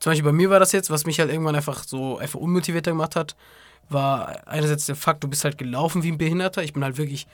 zum 0.00 0.10
Beispiel 0.10 0.24
bei 0.24 0.32
mir 0.32 0.50
war 0.50 0.60
das 0.60 0.72
jetzt, 0.72 0.90
was 0.90 1.06
mich 1.06 1.18
halt 1.18 1.30
irgendwann 1.30 1.56
einfach 1.56 1.82
so 1.84 2.18
einfach 2.18 2.38
unmotivierter 2.38 2.90
gemacht 2.90 3.16
hat, 3.16 3.36
war 3.88 4.46
einerseits 4.46 4.86
der 4.86 4.96
Fakt, 4.96 5.24
du 5.24 5.28
bist 5.28 5.44
halt 5.44 5.58
gelaufen 5.58 6.02
wie 6.02 6.10
ein 6.10 6.18
Behinderter. 6.18 6.62
Ich 6.62 6.72
bin 6.72 6.84
halt 6.84 6.98
wirklich, 6.98 7.26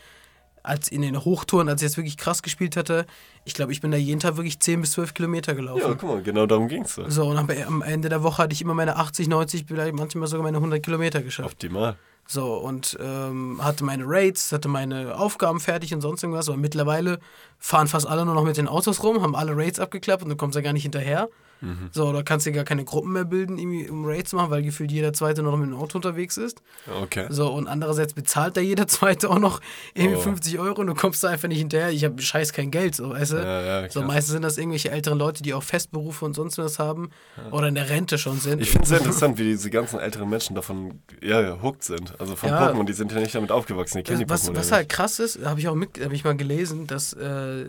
als 0.63 0.89
in 0.89 1.03
den 1.03 1.25
Hochtouren, 1.25 1.69
als 1.69 1.83
ich 1.83 1.89
jetzt 1.89 1.97
wirklich 1.97 2.17
krass 2.17 2.43
gespielt 2.43 2.77
hatte, 2.77 3.07
ich 3.45 3.55
glaube, 3.55 3.73
ich 3.73 3.81
bin 3.81 3.91
da 3.91 3.97
jeden 3.97 4.21
Tag 4.21 4.37
wirklich 4.37 4.61
10 4.61 4.83
bis 4.83 4.93
12 4.93 5.15
Kilometer 5.15 5.55
gelaufen. 5.55 5.81
Ja, 5.81 5.95
guck 5.95 6.09
mal, 6.09 6.23
genau 6.23 6.47
darum 6.47 6.69
ging's 6.69 6.95
so. 6.95 7.09
So, 7.09 7.27
und 7.27 7.39
am, 7.39 7.49
am 7.51 7.83
Ende 7.83 8.09
der 8.09 8.23
Woche 8.23 8.43
hatte 8.43 8.53
ich 8.53 8.63
immer 8.63 8.75
meine 8.75 8.97
80, 8.97 9.29
90, 9.29 9.65
vielleicht 9.67 9.95
manchmal 9.95 10.29
sogar 10.29 10.45
meine 10.45 10.59
100 10.59 10.83
Kilometer 10.83 11.23
geschafft. 11.23 11.53
Optimal. 11.53 11.97
So, 12.33 12.55
und 12.55 12.97
ähm, 13.01 13.59
hatte 13.61 13.83
meine 13.83 14.05
Raids, 14.07 14.53
hatte 14.53 14.69
meine 14.69 15.19
Aufgaben 15.19 15.59
fertig 15.59 15.93
und 15.93 16.01
sonst 16.01 16.23
irgendwas. 16.23 16.49
Aber 16.49 16.59
mittlerweile 16.59 17.19
fahren 17.59 17.89
fast 17.89 18.07
alle 18.07 18.25
nur 18.25 18.37
noch 18.37 18.45
mit 18.45 18.57
den 18.57 18.69
Autos 18.69 19.03
rum, 19.03 19.21
haben 19.21 19.35
alle 19.35 19.57
Raids 19.57 19.81
abgeklappt 19.81 20.23
und 20.23 20.29
du 20.29 20.37
kommst 20.37 20.55
ja 20.55 20.63
gar 20.63 20.73
nicht 20.73 20.85
hinterher. 20.85 21.29
Mhm. 21.61 21.91
So, 21.93 22.13
da 22.13 22.23
kannst 22.23 22.47
du 22.47 22.53
gar 22.53 22.65
keine 22.65 22.85
Gruppen 22.85 23.13
mehr 23.13 23.25
bilden, 23.25 23.59
irgendwie, 23.59 23.89
um 23.89 24.05
Raids 24.07 24.31
zu 24.31 24.37
machen, 24.37 24.51
weil 24.51 24.63
gefühlt 24.63 24.91
jeder 24.91 25.13
Zweite 25.13 25.43
noch 25.43 25.57
mit 25.57 25.69
dem 25.69 25.77
Auto 25.77 25.99
unterwegs 25.99 26.37
ist. 26.37 26.63
Okay. 27.03 27.27
So, 27.29 27.53
und 27.53 27.69
andererseits 27.69 28.15
bezahlt 28.15 28.57
da 28.57 28.61
jeder 28.61 28.87
Zweite 28.89 29.29
auch 29.31 29.39
noch 29.39 29.61
irgendwie 29.95 30.17
Oh. 30.17 30.21
50 30.21 30.59
Euro 30.59 30.81
und 30.81 30.87
du 30.87 30.95
kommst 30.95 31.23
da 31.23 31.29
einfach 31.29 31.49
nicht 31.49 31.59
hinterher. 31.59 31.91
Ich 31.91 32.05
habe 32.05 32.21
scheiß 32.21 32.53
kein 32.53 32.71
Geld, 32.71 32.95
so, 32.95 33.11
weißt 33.11 33.33
du? 33.33 33.37
Ja, 33.37 33.83
ja, 33.83 33.91
So, 33.91 34.03
meistens 34.03 34.33
sind 34.33 34.43
das 34.43 34.59
irgendwelche 34.59 34.91
älteren 34.91 35.19
Leute, 35.19 35.43
die 35.43 35.55
auch 35.55 35.63
Festberufe 35.63 36.25
und 36.25 36.35
sonst 36.35 36.59
was 36.59 36.79
haben 36.79 37.11
oder 37.51 37.69
in 37.69 37.75
der 37.75 37.89
Rente 37.91 38.19
schon 38.19 38.39
sind. 38.41 38.61
Ich 38.63 38.71
finde 38.71 38.85
es 38.85 38.89
sehr 38.89 38.99
interessant, 39.01 39.39
wie 39.39 39.45
diese 39.45 39.71
ganzen 39.71 39.99
älteren 40.01 40.29
Menschen 40.29 40.55
davon 40.55 41.01
ja, 41.23 41.41
ja, 41.41 41.63
hooked 41.63 41.85
sind. 41.85 42.19
Also 42.21 42.37
von 42.37 42.49
Ja. 42.49 42.71
Pokémon, 42.71 42.85
die 42.85 42.93
sind 42.93 43.13
ja 43.13 43.21
nicht 43.21 43.35
damit 43.35 43.53
aufgewachsen, 43.53 43.99
die 43.99 44.05
kennen 44.05 44.19
die 44.21 44.29
was, 44.29 44.49
Pokémon 44.51 44.57
was 44.57 44.71
ja 44.71 44.77
halt 44.77 44.89
krass 44.89 45.19
ist, 45.19 45.45
habe 45.45 45.61
ich 45.61 45.69
auch 45.69 45.75
mit, 45.75 46.03
habe 46.03 46.15
ich 46.15 46.25
mal 46.25 46.37
gelesen, 46.37 46.87
dass 46.87 47.13
äh, 47.13 47.67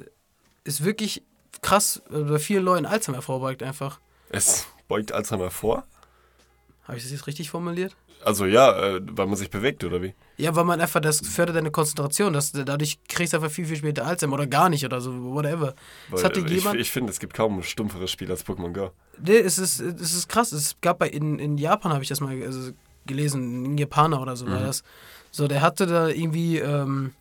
es 0.63 0.83
wirklich 0.83 1.23
krass 1.61 2.01
äh, 2.11 2.19
bei 2.19 2.39
vielen 2.39 2.63
Leuten 2.63 2.85
Alzheimer 2.85 3.21
vorbeugt 3.21 3.63
einfach. 3.63 3.99
Es 4.29 4.67
beugt 4.87 5.11
Alzheimer 5.11 5.51
vor. 5.51 5.85
Habe 6.83 6.97
ich 6.97 7.03
das 7.03 7.11
jetzt 7.11 7.27
richtig 7.27 7.49
formuliert? 7.49 7.95
Also 8.23 8.45
ja, 8.45 8.77
äh, 8.77 9.01
weil 9.03 9.25
man 9.25 9.35
sich 9.35 9.49
bewegt, 9.49 9.83
oder 9.83 10.01
wie? 10.03 10.13
Ja, 10.37 10.55
weil 10.55 10.63
man 10.63 10.79
einfach, 10.79 10.99
das 10.99 11.21
fördert 11.21 11.55
deine 11.55 11.71
Konzentration. 11.71 12.33
Das, 12.33 12.51
dadurch 12.51 12.99
kriegst 13.07 13.33
du 13.33 13.37
einfach 13.37 13.49
viel, 13.49 13.65
viel 13.65 13.77
später 13.77 14.05
Alzheimer 14.05 14.33
oder 14.33 14.45
gar 14.47 14.69
nicht 14.69 14.85
oder 14.85 15.01
so, 15.01 15.11
whatever. 15.33 15.73
Weil, 16.09 16.23
hatte 16.23 16.39
äh, 16.41 16.45
ich 16.45 16.51
jemand, 16.51 16.79
ich 16.79 16.91
finde, 16.91 17.11
es 17.11 17.19
gibt 17.19 17.33
kaum 17.33 17.57
ein 17.59 17.63
stumpferes 17.63 18.11
Spiel 18.11 18.29
als 18.29 18.45
Pokémon 18.45 18.73
Go. 18.73 18.91
nee, 19.19 19.37
es 19.37 19.57
ist, 19.57 19.79
es 19.79 20.13
ist 20.13 20.29
krass. 20.29 20.51
Es 20.51 20.75
gab 20.81 20.99
bei, 20.99 21.09
in, 21.09 21.39
in 21.39 21.57
Japan, 21.57 21.93
habe 21.93 22.03
ich 22.03 22.09
das 22.09 22.19
mal 22.19 22.39
also, 22.43 22.71
gelesen, 23.07 23.73
ein 23.73 23.77
Japaner 23.77 24.21
oder 24.21 24.35
so 24.35 24.45
war 24.47 24.59
Mhm. 24.59 24.65
das. 24.65 24.83
So, 25.31 25.47
der 25.47 25.61
hatte 25.61 25.87
da 25.87 26.07
irgendwie, 26.09 26.59
ähm, 26.59 27.13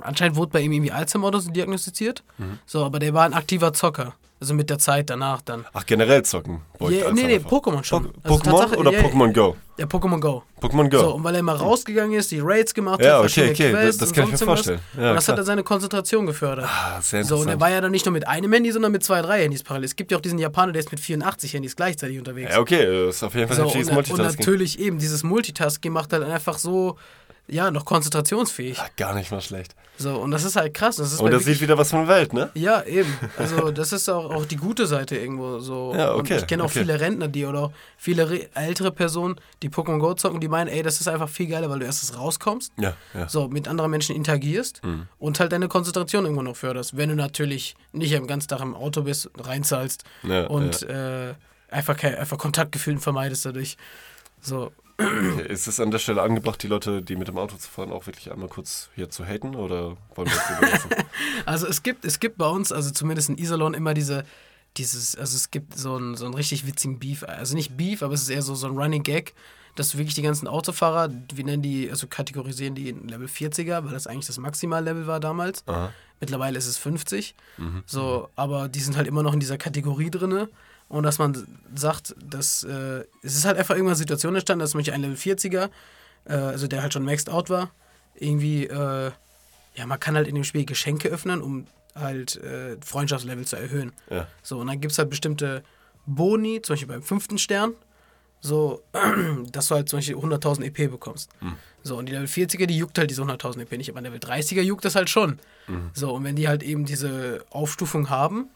anscheinend 0.00 0.36
wurde 0.36 0.52
bei 0.52 0.60
ihm 0.60 0.72
irgendwie 0.72 0.92
Alzheimer 0.92 1.28
oder 1.28 1.40
so 1.40 1.50
diagnostiziert. 1.50 2.22
Mhm. 2.38 2.58
So, 2.66 2.84
aber 2.84 2.98
der 2.98 3.14
war 3.14 3.24
ein 3.24 3.34
aktiver 3.34 3.72
Zocker. 3.72 4.14
Also 4.40 4.52
mit 4.52 4.68
der 4.68 4.78
Zeit 4.78 5.08
danach 5.08 5.40
dann. 5.40 5.64
Ach, 5.72 5.86
generell 5.86 6.22
zocken 6.22 6.60
Ja, 6.80 7.10
nee, 7.12 7.22
nee. 7.24 7.36
Pokémon 7.36 7.82
schon. 7.82 8.12
Po 8.22 8.34
Also 8.34 8.50
Pokémon 8.50 8.76
oder 8.76 8.92
ja, 8.92 9.00
Pokémon 9.00 9.32
Go? 9.32 9.56
Ja, 9.78 9.86
Pokémon 9.86 10.20
Go. 10.20 10.42
Pokémon 10.60 10.90
Go. 10.90 10.98
So, 10.98 11.14
und 11.14 11.24
weil 11.24 11.34
er 11.34 11.40
immer 11.40 11.54
rausgegangen 11.54 12.18
ist, 12.18 12.30
die 12.30 12.40
Raids 12.40 12.74
gemacht 12.74 13.00
ja, 13.00 13.18
hat, 13.18 13.24
okay, 13.24 13.52
okay, 13.52 13.72
das, 13.72 13.80
Quests 13.80 13.98
das 13.98 14.08
und 14.08 14.14
kann 14.14 14.24
ich 14.24 14.30
mir 14.32 14.38
vorstellen. 14.38 14.80
Ja, 14.98 15.10
und 15.10 15.14
das 15.16 15.24
klar. 15.24 15.36
hat 15.36 15.42
er 15.42 15.44
seine 15.44 15.62
Konzentration 15.62 16.26
gefördert. 16.26 16.66
ah, 16.68 17.00
sehr 17.00 17.24
So, 17.24 17.38
und 17.38 17.48
er 17.48 17.58
war 17.58 17.70
ja 17.70 17.80
dann 17.80 17.92
nicht 17.92 18.04
nur 18.04 18.12
mit 18.12 18.28
einem 18.28 18.52
Handy, 18.52 18.70
sondern 18.70 18.92
mit 18.92 19.02
zwei, 19.02 19.22
drei 19.22 19.42
Handys 19.42 19.62
parallel. 19.62 19.86
Es 19.86 19.96
gibt 19.96 20.10
ja 20.10 20.18
auch 20.18 20.22
diesen 20.22 20.38
Japaner, 20.38 20.72
der 20.72 20.80
ist 20.80 20.90
mit 20.90 21.00
84 21.00 21.54
Handys 21.54 21.74
gleichzeitig 21.74 22.18
unterwegs. 22.18 22.50
ja, 22.50 22.60
okay, 22.60 22.84
das 23.06 23.16
ist 23.16 23.22
auf 23.22 23.34
jeden 23.34 23.48
Fall 23.48 23.56
so, 23.56 23.62
ein 23.62 23.66
und, 23.66 23.74
heftiges 23.74 23.88
und 23.88 23.94
Multitasking. 23.94 24.40
natürlich 24.40 24.78
eben, 24.78 24.98
dieses 24.98 25.22
Multitasking 25.22 25.92
macht 25.92 26.12
halt 26.12 26.24
einfach 26.24 26.58
so, 26.58 26.98
ja, 27.46 27.70
noch 27.70 27.84
konzentrationsfähig. 27.84 28.78
Ah, 28.80 28.88
gar 28.96 29.14
nicht 29.14 29.30
mal 29.30 29.40
schlecht. 29.40 29.74
So, 29.98 30.16
und 30.16 30.30
das 30.30 30.44
ist 30.44 30.56
halt 30.56 30.72
krass. 30.74 30.96
Das 30.96 31.12
ist 31.12 31.20
Und 31.20 31.30
das 31.30 31.44
sieht 31.44 31.60
wieder 31.60 31.76
was 31.78 31.90
von 31.90 32.08
Welt, 32.08 32.32
ne? 32.32 32.50
Ja, 32.54 32.82
eben. 32.84 33.12
Also 33.36 33.70
das 33.70 33.92
ist 33.92 34.08
auch, 34.08 34.30
auch 34.34 34.44
die 34.46 34.56
gute 34.56 34.86
Seite 34.86 35.16
irgendwo 35.16 35.58
so. 35.60 35.92
Ja, 35.94 36.12
Und 36.12 36.20
okay, 36.22 36.38
ich 36.38 36.46
kenne 36.46 36.62
auch 36.64 36.70
okay. 36.70 36.80
viele 36.80 36.98
Rentner, 36.98 37.28
die 37.28 37.44
oder 37.44 37.60
auch 37.64 37.72
viele 37.96 38.28
re- 38.30 38.48
ältere 38.54 38.90
Personen, 38.90 39.36
die 39.62 39.68
Pokémon 39.68 39.98
Go 39.98 40.14
zocken, 40.14 40.40
die 40.40 40.48
meinen, 40.48 40.68
ey, 40.68 40.82
das 40.82 41.00
ist 41.00 41.06
einfach 41.06 41.28
viel 41.28 41.46
geiler, 41.46 41.68
weil 41.70 41.78
du 41.80 41.84
erstens 41.86 42.16
rauskommst, 42.18 42.72
Ja, 42.78 42.94
ja. 43.12 43.28
so 43.28 43.46
mit 43.48 43.68
anderen 43.68 43.90
Menschen 43.90 44.16
interagierst 44.16 44.82
Mhm. 44.82 45.06
und 45.18 45.38
halt 45.38 45.52
deine 45.52 45.68
Konzentration 45.68 46.24
irgendwo 46.24 46.42
noch 46.42 46.56
förderst. 46.56 46.96
Wenn 46.96 47.10
du 47.10 47.14
natürlich 47.14 47.76
nicht 47.92 48.12
den 48.14 48.26
ganzen 48.26 48.48
Tag 48.48 48.60
im 48.62 48.74
Auto 48.74 49.02
bist, 49.02 49.30
reinzahlst 49.38 50.02
ja 50.22 50.46
und 50.46 50.82
äh, 50.84 51.34
einfach, 51.70 52.02
einfach 52.02 52.38
Kontaktgefühlen 52.38 52.98
vermeidest 53.00 53.44
dadurch. 53.44 53.76
So, 54.40 54.72
Okay, 54.96 55.46
Ist 55.48 55.66
es 55.66 55.80
an 55.80 55.90
der 55.90 55.98
Stelle 55.98 56.22
angebracht, 56.22 56.62
die 56.62 56.68
Leute, 56.68 57.02
die 57.02 57.16
mit 57.16 57.28
dem 57.28 57.36
Auto 57.36 57.56
zu 57.56 57.68
fahren, 57.68 57.90
auch 57.90 58.06
wirklich 58.06 58.30
einmal 58.30 58.48
kurz 58.48 58.90
hier 58.94 59.10
zu 59.10 59.24
haten 59.24 59.56
oder 59.56 59.96
wollen 60.14 60.28
wir 60.28 60.34
das 60.36 60.50
überlassen? 60.58 60.90
Also 61.46 61.66
es 61.66 61.82
gibt, 61.82 62.04
es 62.04 62.20
gibt 62.20 62.38
bei 62.38 62.48
uns, 62.48 62.72
also 62.72 62.90
zumindest 62.90 63.28
in 63.28 63.38
Iserlohn, 63.38 63.74
immer 63.74 63.92
diese, 63.92 64.24
dieses, 64.76 65.16
also 65.16 65.36
es 65.36 65.50
gibt 65.50 65.76
so 65.76 65.96
einen, 65.96 66.16
so 66.16 66.24
einen 66.24 66.34
richtig 66.34 66.66
witzigen 66.66 66.98
Beef, 66.98 67.22
also 67.24 67.54
nicht 67.54 67.76
Beef, 67.76 68.02
aber 68.02 68.14
es 68.14 68.22
ist 68.22 68.30
eher 68.30 68.42
so, 68.42 68.54
so 68.54 68.66
ein 68.66 68.76
Running 68.76 69.02
Gag, 69.02 69.34
dass 69.74 69.96
wirklich 69.96 70.14
die 70.14 70.22
ganzen 70.22 70.46
Autofahrer, 70.46 71.10
wir 71.32 71.44
nennen 71.44 71.62
die, 71.62 71.90
also 71.90 72.06
kategorisieren 72.06 72.74
die 72.74 72.88
in 72.88 73.08
Level 73.08 73.26
40er, 73.26 73.84
weil 73.84 73.92
das 73.92 74.06
eigentlich 74.06 74.26
das 74.26 74.38
Maximallevel 74.38 75.06
war 75.06 75.20
damals. 75.20 75.66
Aha. 75.66 75.92
Mittlerweile 76.20 76.56
ist 76.56 76.66
es 76.66 76.78
50. 76.78 77.34
Mhm. 77.58 77.82
So, 77.86 78.28
aber 78.36 78.68
die 78.68 78.80
sind 78.80 78.96
halt 78.96 79.08
immer 79.08 79.22
noch 79.22 79.34
in 79.34 79.40
dieser 79.40 79.58
Kategorie 79.58 80.10
drinne. 80.10 80.48
Und 80.94 81.02
dass 81.02 81.18
man 81.18 81.44
sagt, 81.74 82.14
dass 82.24 82.62
äh, 82.62 83.02
es 83.20 83.34
ist 83.34 83.44
halt 83.44 83.58
einfach 83.58 83.74
irgendwann 83.74 83.94
eine 83.94 83.98
Situation 83.98 84.32
entstanden, 84.36 84.60
dass 84.60 84.74
mich 84.74 84.92
ein 84.92 85.00
Level 85.00 85.16
40er, 85.16 85.68
äh, 86.26 86.32
also 86.34 86.68
der 86.68 86.82
halt 86.82 86.92
schon 86.92 87.04
maxed 87.04 87.28
out 87.28 87.50
war, 87.50 87.72
irgendwie, 88.14 88.66
äh, 88.66 89.10
ja, 89.74 89.86
man 89.86 89.98
kann 89.98 90.14
halt 90.14 90.28
in 90.28 90.36
dem 90.36 90.44
Spiel 90.44 90.64
Geschenke 90.64 91.08
öffnen, 91.08 91.42
um 91.42 91.66
halt 91.96 92.36
äh, 92.36 92.76
Freundschaftslevel 92.80 93.44
zu 93.44 93.56
erhöhen. 93.56 93.90
Ja. 94.08 94.28
So, 94.44 94.60
und 94.60 94.68
dann 94.68 94.80
gibt 94.80 94.92
es 94.92 94.98
halt 94.98 95.10
bestimmte 95.10 95.64
Boni, 96.06 96.62
zum 96.62 96.74
Beispiel 96.74 96.86
beim 96.86 97.02
fünften 97.02 97.38
Stern, 97.38 97.72
so, 98.40 98.84
dass 99.50 99.66
du 99.66 99.74
halt 99.74 99.88
zum 99.88 99.98
Beispiel 99.98 100.14
100.000 100.14 100.62
EP 100.62 100.88
bekommst. 100.92 101.28
So, 101.82 101.98
und 101.98 102.06
die 102.06 102.12
Level 102.12 102.28
40er, 102.28 102.66
die 102.66 102.78
juckt 102.78 102.96
halt 102.98 103.10
diese 103.10 103.22
100.000 103.22 103.62
EP 103.62 103.72
nicht, 103.78 103.90
aber 103.90 104.00
Level 104.00 104.20
30er 104.20 104.62
juckt 104.62 104.84
das 104.84 104.94
halt 104.94 105.10
schon. 105.10 105.40
So, 105.92 106.14
und 106.14 106.22
wenn 106.22 106.36
die 106.36 106.46
halt 106.46 106.62
eben 106.62 106.84
diese 106.84 107.44
Aufstufung 107.50 108.10
haben, 108.10 108.48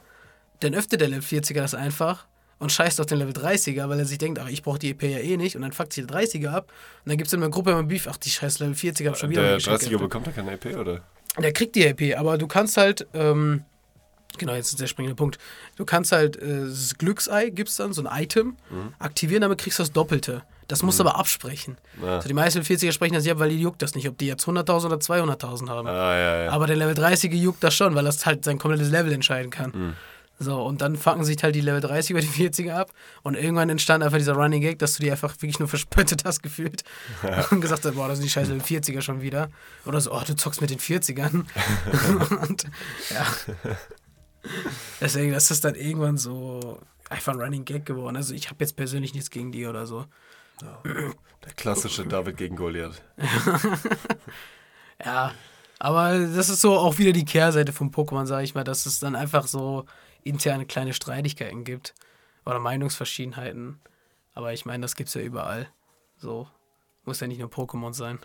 dann 0.61 0.75
öffnet 0.75 1.01
der 1.01 1.09
Level 1.09 1.23
40er 1.23 1.55
das 1.61 1.75
einfach 1.75 2.27
und 2.59 2.73
scheißt 2.73 3.01
auf 3.01 3.07
den 3.07 3.19
Level 3.19 3.33
30er, 3.35 3.89
weil 3.89 3.99
er 4.01 4.05
sich 4.05 4.19
denkt, 4.19 4.39
ach, 4.41 4.49
ich 4.49 4.63
brauche 4.63 4.79
die 4.79 4.91
EP 4.91 5.03
ja 5.05 5.19
eh 5.19 5.37
nicht 5.37 5.55
und 5.57 5.63
dann 5.63 5.73
fuckt 5.73 5.93
sich 5.93 6.07
der 6.07 6.17
30er 6.17 6.49
ab 6.51 6.73
und 7.05 7.11
dann 7.11 7.17
gibt 7.17 7.29
es 7.29 7.33
in 7.33 7.41
der 7.41 7.51
Gruppe 7.51 7.71
immer 7.71 7.85
Beef, 7.85 8.09
ach, 8.11 8.17
die 8.17 8.31
scheiß 8.31 8.59
Level 8.59 8.75
40er 8.75 9.09
hab 9.09 9.17
schon 9.19 9.31
wieder 9.31 9.43
Der 9.43 9.51
mein 9.53 9.59
Geschenk 9.59 9.77
30er 9.77 9.81
geöffnet. 9.91 10.01
bekommt 10.01 10.27
ja 10.27 10.33
keine 10.33 10.53
EP, 10.53 10.77
oder? 10.77 11.01
Der 11.39 11.53
kriegt 11.53 11.77
die 11.77 11.85
EP, 11.87 12.19
aber 12.19 12.37
du 12.37 12.49
kannst 12.49 12.77
halt, 12.77 13.07
ähm, 13.15 13.63
genau, 14.39 14.55
jetzt 14.55 14.71
ist 14.71 14.81
der 14.81 14.89
springende 14.89 15.15
Punkt. 15.15 15.39
Du 15.77 15.85
kannst 15.85 16.11
halt, 16.11 16.37
äh, 16.37 16.63
das 16.65 16.97
Glücksei 16.99 17.51
gibt's 17.51 17.77
dann, 17.77 17.93
so 17.93 18.05
ein 18.05 18.23
Item, 18.23 18.57
aktivieren, 18.99 19.43
damit 19.43 19.59
kriegst 19.59 19.79
du 19.79 19.83
das 19.85 19.93
Doppelte. 19.93 20.43
Das 20.67 20.83
musst 20.83 20.99
du 21.01 21.05
aber 21.05 21.17
absprechen. 21.17 21.79
Ja. 22.03 22.17
Also 22.17 22.29
die 22.29 22.35
meisten 22.35 22.61
40er 22.61 22.93
sprechen 22.93 23.15
das 23.15 23.23
nicht 23.23 23.33
ab, 23.33 23.39
weil 23.39 23.49
die 23.49 23.59
juckt 23.61 23.81
das 23.81 23.95
nicht, 23.95 24.07
ob 24.07 24.19
die 24.19 24.27
jetzt 24.27 24.45
100.000 24.47 24.85
oder 24.87 24.97
200.000 24.97 25.69
haben. 25.71 25.87
Ah, 25.89 26.15
ja, 26.19 26.45
ja. 26.45 26.51
Aber 26.51 26.67
der 26.67 26.77
Level 26.77 26.93
30er 26.95 27.35
juckt 27.35 27.65
das 27.65 27.75
schon, 27.75 27.95
weil 27.95 28.05
das 28.05 28.27
halt 28.27 28.45
sein 28.45 28.59
komplettes 28.59 28.91
Level 28.91 29.13
entscheiden 29.13 29.51
kann. 29.51 29.71
Mhm. 29.75 29.95
So, 30.39 30.63
und 30.63 30.81
dann 30.81 30.97
fucken 30.97 31.25
sich 31.25 31.43
halt 31.43 31.55
die 31.55 31.61
Level 31.61 31.81
30 31.81 32.11
über 32.11 32.21
die 32.21 32.29
40er 32.29 32.73
ab. 32.73 32.93
Und 33.23 33.35
irgendwann 33.35 33.71
entstand 33.71 34.05
einfach 34.05 34.19
dieser 34.19 34.35
Running 34.35 34.61
Gag, 34.61 34.79
dass 34.79 34.95
du 34.95 35.03
die 35.03 35.11
einfach 35.11 35.35
wirklich 35.35 35.59
nur 35.59 35.69
verspöttet 35.69 36.25
hast 36.25 36.43
gefühlt. 36.43 36.85
Und 37.51 37.61
gesagt 37.61 37.85
hast, 37.85 37.95
boah, 37.95 38.09
das 38.09 38.19
sind 38.19 38.25
die 38.25 38.31
scheiß 38.31 38.49
Level 38.49 38.63
40er 38.63 39.01
schon 39.03 39.21
wieder. 39.21 39.49
Oder 39.85 40.01
so, 40.01 40.13
oh, 40.13 40.23
du 40.27 40.37
zockst 40.37 40.61
mit 40.61 40.71
den 40.71 40.79
40ern. 40.79 41.45
und 42.49 42.65
ja. 43.11 43.27
Deswegen, 45.01 45.33
das 45.33 45.51
ist 45.51 45.65
dann 45.65 45.75
irgendwann 45.75 46.17
so 46.17 46.81
einfach 47.11 47.33
ein 47.35 47.41
Running 47.41 47.65
Gag 47.65 47.85
geworden. 47.85 48.17
Also 48.17 48.35
ich 48.35 48.49
habe 48.49 48.57
jetzt 48.61 48.77
persönlich 48.77 49.15
nichts 49.15 49.31
gegen 49.31 49.53
die 49.53 49.67
oder 49.67 49.87
so. 49.87 50.07
Der 50.85 51.53
klassische 51.57 52.05
David 52.05 52.37
gegen 52.37 52.57
Goliath. 52.57 53.03
Ja, 55.05 55.33
aber 55.79 56.19
das 56.19 56.49
ist 56.49 56.61
so 56.61 56.77
auch 56.77 56.99
wieder 56.99 57.13
die 57.13 57.25
Kehrseite 57.25 57.73
vom 57.73 57.91
Pokémon, 57.91 58.27
sage 58.27 58.45
ich 58.45 58.57
mal, 58.57 58.65
dass 58.65 58.85
es 58.85 58.99
dann 58.99 59.15
einfach 59.15 59.47
so 59.47 59.85
interne 60.29 60.67
kleine 60.67 60.95
Streitigkeiten 60.95 61.65
gibt 61.65 61.95
oder 62.45 62.59
Meinungsverschiedenheiten. 62.59 63.81
Aber 64.35 64.53
ich 64.53 64.65
meine, 64.67 64.83
das 64.83 64.95
gibt's 64.97 65.15
ja 65.15 65.21
überall. 65.23 65.69
So 66.17 66.49
muss 67.05 67.21
ja 67.21 67.27
nicht 67.27 67.41
nur 67.41 67.49
Pokémon 67.49 67.93
sein. 67.95 68.19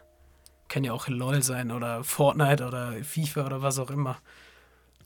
Kann 0.67 0.83
ja 0.83 0.93
auch 0.93 1.07
LOL 1.07 1.43
sein 1.43 1.71
oder 1.71 2.03
Fortnite 2.03 2.65
oder 2.65 2.93
FIFA 3.03 3.45
oder 3.45 3.61
was 3.61 3.79
auch 3.79 3.89
immer. 3.89 4.17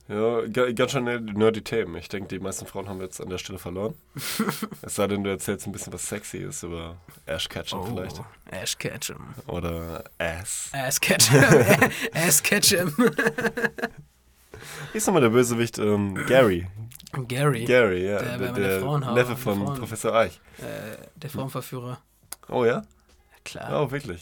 Ja, 0.10 0.45
ga- 0.47 0.71
ganz 0.71 0.91
schön 0.93 1.03
nerdy 1.03 1.62
Themen. 1.62 1.95
Ich 1.97 2.07
denke, 2.07 2.29
die 2.29 2.39
meisten 2.39 2.65
Frauen 2.65 2.88
haben 2.88 2.99
wir 2.99 3.05
jetzt 3.07 3.19
an 3.19 3.27
der 3.29 3.38
Stelle 3.38 3.60
verloren. 3.60 3.93
es 4.81 4.95
sei 4.95 5.05
denn, 5.07 5.23
du 5.23 5.29
erzählst 5.29 5.67
ein 5.67 5.73
bisschen 5.73 5.91
was 5.91 6.07
sexy 6.07 6.38
ist 6.38 6.63
über 6.63 6.95
Ash 7.25 7.49
Ketchum 7.49 7.86
vielleicht. 7.86 8.21
Ash 8.49 8.77
Ketchum. 8.77 9.33
Oder 9.47 10.05
Ass. 10.17 10.69
Ass 10.71 11.01
Ketchum. 11.01 11.43
Ass 12.13 12.41
Ketchum. 12.41 12.93
Wie 14.91 14.97
ist 14.97 15.05
nochmal 15.07 15.21
der 15.21 15.29
Bösewicht? 15.29 15.77
Ähm, 15.79 16.15
Gary. 16.27 16.67
Gary. 17.27 17.65
Gary, 17.65 18.05
ja. 18.10 18.19
Der 18.21 18.51
meiner 18.51 18.79
Frauenhaar- 18.79 19.13
Neffe 19.13 19.36
von 19.38 19.65
Professor 19.75 20.13
Eich. 20.13 20.39
Äh, 20.60 20.97
der 21.15 21.29
Frauenverführer. 21.29 21.99
Oh 22.49 22.65
ja? 22.65 22.83
Klar. 23.45 23.81
Oh, 23.83 23.91
wirklich. 23.91 24.21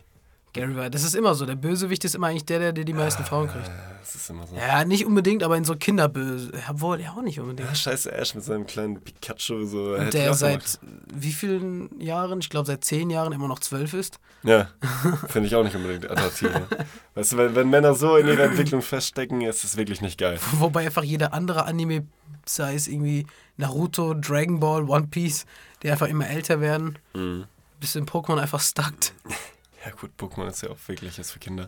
Gary 0.55 0.75
war. 0.75 0.89
Das 0.89 1.03
ist 1.03 1.13
immer 1.15 1.35
so. 1.35 1.45
Der 1.45 1.55
Bösewicht 1.55 2.03
ist 2.05 2.15
immer 2.15 2.27
eigentlich 2.27 2.45
der, 2.45 2.59
der, 2.59 2.73
der 2.73 2.83
die 2.85 2.93
meisten 2.93 3.23
Frauen 3.23 3.47
kriegt. 3.47 3.67
Äh, 3.67 3.71
Das 4.01 4.15
ist 4.15 4.29
immer 4.29 4.47
so. 4.47 4.55
Ja, 4.55 4.85
nicht 4.85 5.05
unbedingt, 5.05 5.43
aber 5.43 5.57
in 5.57 5.65
so 5.65 5.75
Kinderböse. 5.75 6.51
Obwohl, 6.69 7.01
ja 7.01 7.11
auch 7.11 7.21
nicht 7.21 7.39
unbedingt. 7.39 7.67
Ja, 7.69 7.75
scheiße 7.75 8.11
Ash 8.11 8.33
mit 8.35 8.43
seinem 8.43 8.65
kleinen 8.65 9.01
Pikachu. 9.01 9.65
So, 9.65 9.95
Und 9.95 10.13
der 10.13 10.33
seit 10.33 10.63
gemacht. 10.63 10.79
wie 11.13 11.31
vielen 11.33 11.99
Jahren, 12.01 12.39
ich 12.39 12.49
glaube 12.49 12.65
seit 12.67 12.83
zehn 12.83 13.09
Jahren 13.09 13.33
immer 13.33 13.47
noch 13.47 13.59
zwölf 13.59 13.93
ist. 13.93 14.19
Ja, 14.43 14.69
finde 15.27 15.47
ich 15.47 15.55
auch 15.55 15.63
nicht 15.63 15.75
unbedingt 15.75 16.09
attraktiv. 16.09 16.49
ne? 16.53 16.67
weißt 17.15 17.33
du, 17.33 17.37
wenn, 17.37 17.55
wenn 17.55 17.69
Männer 17.69 17.93
so 17.93 18.15
in 18.17 18.27
ihrer 18.27 18.43
Entwicklung 18.43 18.81
feststecken, 18.81 19.41
ist 19.41 19.63
es 19.63 19.77
wirklich 19.77 20.01
nicht 20.01 20.17
geil. 20.19 20.39
Wobei 20.53 20.85
einfach 20.85 21.03
jeder 21.03 21.33
andere 21.33 21.65
Anime, 21.65 22.05
sei 22.45 22.75
es 22.75 22.87
irgendwie 22.87 23.27
Naruto, 23.57 24.13
Dragon 24.13 24.59
Ball, 24.59 24.83
One 24.89 25.07
Piece, 25.07 25.45
die 25.83 25.89
einfach 25.91 26.07
immer 26.07 26.27
älter 26.29 26.61
werden, 26.61 26.97
Mhm. 27.13 27.45
bis 27.79 27.95
in 27.95 28.05
Pokémon 28.05 28.37
einfach 28.39 28.59
stuckt. 28.61 29.13
Ja 29.85 29.91
gut, 29.91 30.11
Pokémon 30.19 30.47
ist 30.47 30.63
ja 30.63 30.69
auch 30.69 30.77
wirklich 30.87 31.17
jetzt 31.17 31.31
für 31.31 31.39
Kinder. 31.39 31.67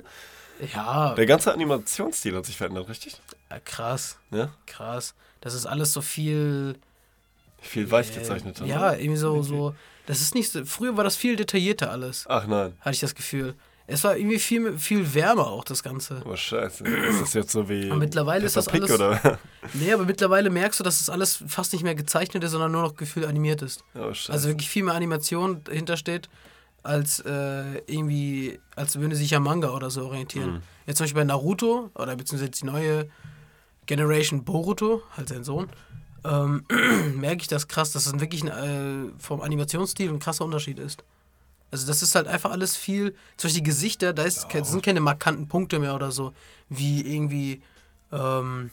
Ja, 0.73 1.13
Der 1.13 1.25
ganze 1.27 1.53
Animationsstil 1.53 2.35
hat 2.35 2.45
sich 2.45 2.57
verändert, 2.57 2.89
richtig? 2.89 3.17
ja, 3.51 3.59
krass, 3.59 4.17
Ja? 4.31 4.49
krass. 4.65 5.13
Das 5.41 5.53
ist 5.53 5.65
alles 5.67 5.93
so 5.93 6.01
viel. 6.01 6.75
Viel 7.61 7.89
weich 7.91 8.13
gezeichnet. 8.13 8.59
Äh, 8.61 8.65
ja, 8.65 8.93
irgendwie 8.93 9.17
so, 9.17 9.41
so. 9.43 9.75
Das 10.07 10.21
ist 10.21 10.33
nicht 10.35 10.51
so. 10.51 10.65
Früher 10.65 10.95
war 10.97 11.03
das 11.03 11.15
viel 11.15 11.35
detaillierter 11.35 11.91
alles, 11.91 12.25
Ach 12.27 12.47
nein. 12.47 12.73
hatte 12.79 12.93
ich 12.95 12.99
das 12.99 13.13
Gefühl. 13.13 13.55
Es 13.89 14.03
war 14.03 14.17
irgendwie 14.17 14.39
viel, 14.39 14.77
viel 14.77 15.13
wärmer 15.13 15.47
auch, 15.47 15.63
das 15.63 15.81
Ganze. 15.83 16.21
Oh 16.25 16.35
scheiße. 16.35 16.83
Ist 16.85 17.21
das 17.21 17.33
jetzt 17.33 17.51
so 17.51 17.69
wie 17.69 17.89
Aber 17.89 17.99
mittlerweile 17.99 18.45
ist 18.45 18.55
Peppa 18.55 18.65
das 18.65 18.71
Pig, 18.73 18.99
alles- 19.01 19.21
oder? 19.23 19.39
Nee, 19.73 19.93
aber 19.93 20.03
mittlerweile 20.05 20.49
merkst 20.49 20.79
du, 20.79 20.83
dass 20.83 20.97
das 20.99 21.09
alles 21.09 21.41
fast 21.47 21.71
nicht 21.73 21.83
mehr 21.83 21.95
gezeichnet 21.95 22.43
ist, 22.43 22.51
sondern 22.51 22.71
nur 22.71 22.81
noch 22.81 22.95
gefühlt 22.95 23.25
animiert 23.25 23.61
ist. 23.61 23.83
Oh 23.95 24.13
scheiße. 24.13 24.31
Also 24.33 24.49
wirklich 24.49 24.69
viel 24.69 24.83
mehr 24.83 24.93
Animation 24.95 25.63
dahinter 25.65 25.95
steht, 25.97 26.29
als 26.87 27.19
äh, 27.19 27.79
irgendwie, 27.85 28.59
als 28.75 28.97
würde 28.99 29.15
sich 29.15 29.31
ja 29.31 29.39
Manga 29.39 29.69
oder 29.69 29.89
so 29.89 30.05
orientieren. 30.05 30.53
Mhm. 30.53 30.61
Jetzt 30.85 30.97
zum 30.97 31.03
Beispiel 31.05 31.21
bei 31.21 31.25
Naruto, 31.25 31.91
oder 31.95 32.15
beziehungsweise 32.15 32.51
die 32.51 32.65
neue 32.65 33.09
Generation 33.85 34.43
Boruto, 34.43 35.01
halt 35.15 35.29
sein 35.29 35.43
Sohn, 35.43 35.69
ähm, 36.23 36.65
merke 37.15 37.41
ich 37.41 37.47
das 37.47 37.67
krass, 37.67 37.91
dass 37.91 38.05
es 38.05 38.19
wirklich 38.19 38.43
ein, 38.43 39.07
äh, 39.09 39.11
vom 39.19 39.41
Animationsstil 39.41 40.09
ein 40.09 40.19
krasser 40.19 40.45
Unterschied 40.45 40.79
ist. 40.79 41.03
Also 41.71 41.85
das 41.85 42.01
ist 42.01 42.15
halt 42.15 42.27
einfach 42.27 42.51
alles 42.51 42.77
viel, 42.77 43.11
zum 43.35 43.49
Beispiel 43.49 43.61
die 43.63 43.69
Gesichter, 43.69 44.13
da 44.13 44.23
ist, 44.23 44.47
ke- 44.49 44.63
sind 44.63 44.83
keine 44.83 45.01
markanten 45.01 45.47
Punkte 45.47 45.79
mehr 45.79 45.95
oder 45.95 46.11
so, 46.11 46.33
wie 46.69 47.01
irgendwie, 47.01 47.61
ähm, 48.11 48.71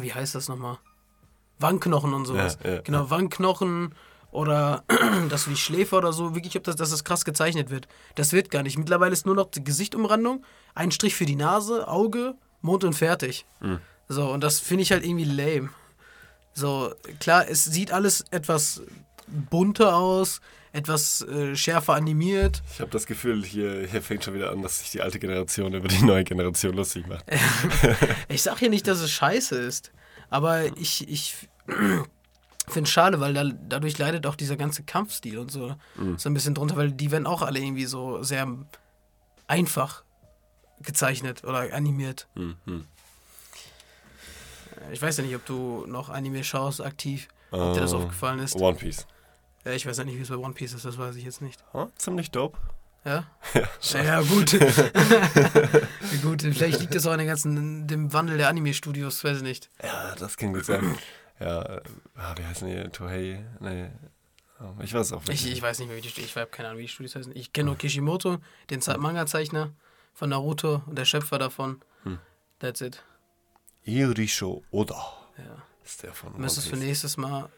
wie 0.00 0.12
heißt 0.14 0.34
das 0.34 0.48
nochmal? 0.48 0.78
Wangenknochen 1.58 2.14
und 2.14 2.26
sowas. 2.26 2.58
Ja, 2.64 2.74
ja, 2.74 2.80
genau, 2.82 3.10
Wangenknochen 3.10 3.94
oder 4.34 4.84
dass 5.30 5.44
du 5.44 5.50
die 5.50 5.56
Schläfe 5.56 5.96
oder 5.96 6.12
so, 6.12 6.34
wirklich, 6.34 6.56
ob 6.56 6.64
das, 6.64 6.76
dass 6.76 6.90
das 6.90 7.04
krass 7.04 7.24
gezeichnet 7.24 7.70
wird. 7.70 7.88
Das 8.16 8.32
wird 8.32 8.50
gar 8.50 8.62
nicht. 8.62 8.76
Mittlerweile 8.76 9.12
ist 9.12 9.26
nur 9.26 9.36
noch 9.36 9.50
die 9.50 9.64
Gesichtumrandung, 9.64 10.44
ein 10.74 10.90
Strich 10.90 11.14
für 11.14 11.24
die 11.24 11.36
Nase, 11.36 11.88
Auge, 11.88 12.34
Mund 12.60 12.84
und 12.84 12.94
fertig. 12.94 13.46
Mhm. 13.60 13.78
So, 14.08 14.30
und 14.30 14.42
das 14.42 14.60
finde 14.60 14.82
ich 14.82 14.92
halt 14.92 15.04
irgendwie 15.04 15.24
lame. 15.24 15.70
So, 16.52 16.92
klar, 17.20 17.48
es 17.48 17.64
sieht 17.64 17.92
alles 17.92 18.24
etwas 18.30 18.82
bunter 19.26 19.96
aus, 19.96 20.40
etwas 20.72 21.22
äh, 21.22 21.54
schärfer 21.54 21.94
animiert. 21.94 22.62
ich 22.72 22.80
habe 22.80 22.90
das 22.90 23.06
Gefühl, 23.06 23.44
hier, 23.44 23.86
hier 23.86 24.02
fängt 24.02 24.24
schon 24.24 24.34
wieder 24.34 24.50
an, 24.50 24.62
dass 24.62 24.80
sich 24.80 24.90
die 24.90 25.00
alte 25.00 25.20
Generation 25.20 25.72
über 25.72 25.88
die 25.88 26.02
neue 26.02 26.24
Generation 26.24 26.74
lustig 26.74 27.06
macht. 27.06 27.24
Ich 28.28 28.42
sag 28.42 28.58
hier 28.58 28.70
nicht, 28.70 28.86
dass 28.88 28.98
es 28.98 29.12
scheiße 29.12 29.56
ist, 29.56 29.92
aber 30.28 30.76
ich, 30.76 31.08
ich 31.08 31.36
finde 32.68 32.88
es 32.88 32.90
schade, 32.90 33.20
weil 33.20 33.34
da, 33.34 33.44
dadurch 33.44 33.98
leidet 33.98 34.26
auch 34.26 34.36
dieser 34.36 34.56
ganze 34.56 34.82
Kampfstil 34.82 35.38
und 35.38 35.50
so, 35.50 35.74
so 36.16 36.28
ein 36.28 36.34
bisschen 36.34 36.54
drunter, 36.54 36.76
weil 36.76 36.90
die 36.92 37.10
werden 37.10 37.26
auch 37.26 37.42
alle 37.42 37.58
irgendwie 37.60 37.84
so 37.86 38.22
sehr 38.22 38.46
einfach 39.46 40.04
gezeichnet 40.80 41.44
oder 41.44 41.72
animiert. 41.74 42.26
Hm, 42.34 42.56
hm. 42.64 42.84
Ich 44.92 45.00
weiß 45.00 45.16
ja 45.18 45.24
nicht, 45.24 45.34
ob 45.36 45.44
du 45.46 45.84
noch 45.86 46.08
Anime 46.10 46.44
schaust 46.44 46.80
aktiv, 46.80 47.28
ob 47.50 47.74
dir 47.74 47.80
das 47.80 47.92
Äh, 47.92 47.96
aufgefallen 47.96 48.38
ist. 48.40 48.56
One 48.56 48.76
Piece. 48.76 49.06
Ja, 49.64 49.72
ich 49.72 49.86
weiß 49.86 49.96
ja 49.98 50.04
nicht, 50.04 50.18
wie 50.18 50.22
es 50.22 50.28
bei 50.28 50.36
One 50.36 50.52
Piece 50.54 50.74
ist, 50.74 50.84
das 50.84 50.98
weiß 50.98 51.16
ich 51.16 51.24
jetzt 51.24 51.40
nicht. 51.40 51.62
Oh, 51.72 51.86
ziemlich 51.96 52.30
dope. 52.30 52.58
Ja? 53.04 53.26
Ja, 53.92 54.02
ja 54.02 54.20
gut. 54.22 54.50
gut, 56.22 56.42
vielleicht 56.42 56.80
liegt 56.80 56.94
das 56.94 57.06
auch 57.06 57.12
an 57.12 57.18
den 57.18 57.28
ganzen, 57.28 57.86
dem 57.86 58.12
Wandel 58.12 58.38
der 58.38 58.48
Anime-Studios, 58.48 59.22
weiß 59.24 59.38
ich 59.38 59.42
nicht. 59.42 59.70
Ja, 59.82 60.14
das 60.18 60.36
kann 60.36 60.52
gut 60.54 60.64
sein. 60.64 60.96
Ja, 61.40 61.62
äh, 61.62 61.82
ah, 62.16 62.34
wie 62.36 62.44
heißen 62.44 62.68
die? 62.68 62.88
Tohei? 62.90 63.44
Nee. 63.60 63.90
Oh, 64.60 64.72
Ich 64.82 64.94
weiß 64.94 65.12
auch 65.12 65.22
Ich, 65.24 65.28
nicht. 65.44 65.46
ich 65.46 65.62
weiß 65.62 65.78
nicht 65.80 65.88
mehr, 65.88 65.96
wie 65.96 66.00
die 66.00 66.08
ich 66.20 66.36
habe 66.36 66.46
keine 66.46 66.68
Ahnung, 66.68 66.78
wie 66.78 66.84
die 66.84 66.88
Studios 66.88 67.16
heißen. 67.16 67.34
Ich 67.36 67.52
kenne 67.52 67.66
nur 67.66 67.76
Kishimoto, 67.78 68.38
den 68.70 68.80
Ze- 68.80 68.96
Manga-Zeichner 68.98 69.72
von 70.14 70.30
Naruto 70.30 70.82
und 70.86 70.96
der 70.96 71.04
Schöpfer 71.04 71.38
davon. 71.38 71.80
Hm. 72.04 72.18
That's 72.60 72.80
it. 72.80 73.02
Irisho 73.84 74.62
Oda 74.70 74.94
Ja. 75.36 75.62
ist 75.84 76.02
der 76.04 76.12
von 76.14 76.34
One 76.34 76.44
Piece. 76.46 76.72
nächstes 76.72 77.16
Mal 77.16 77.48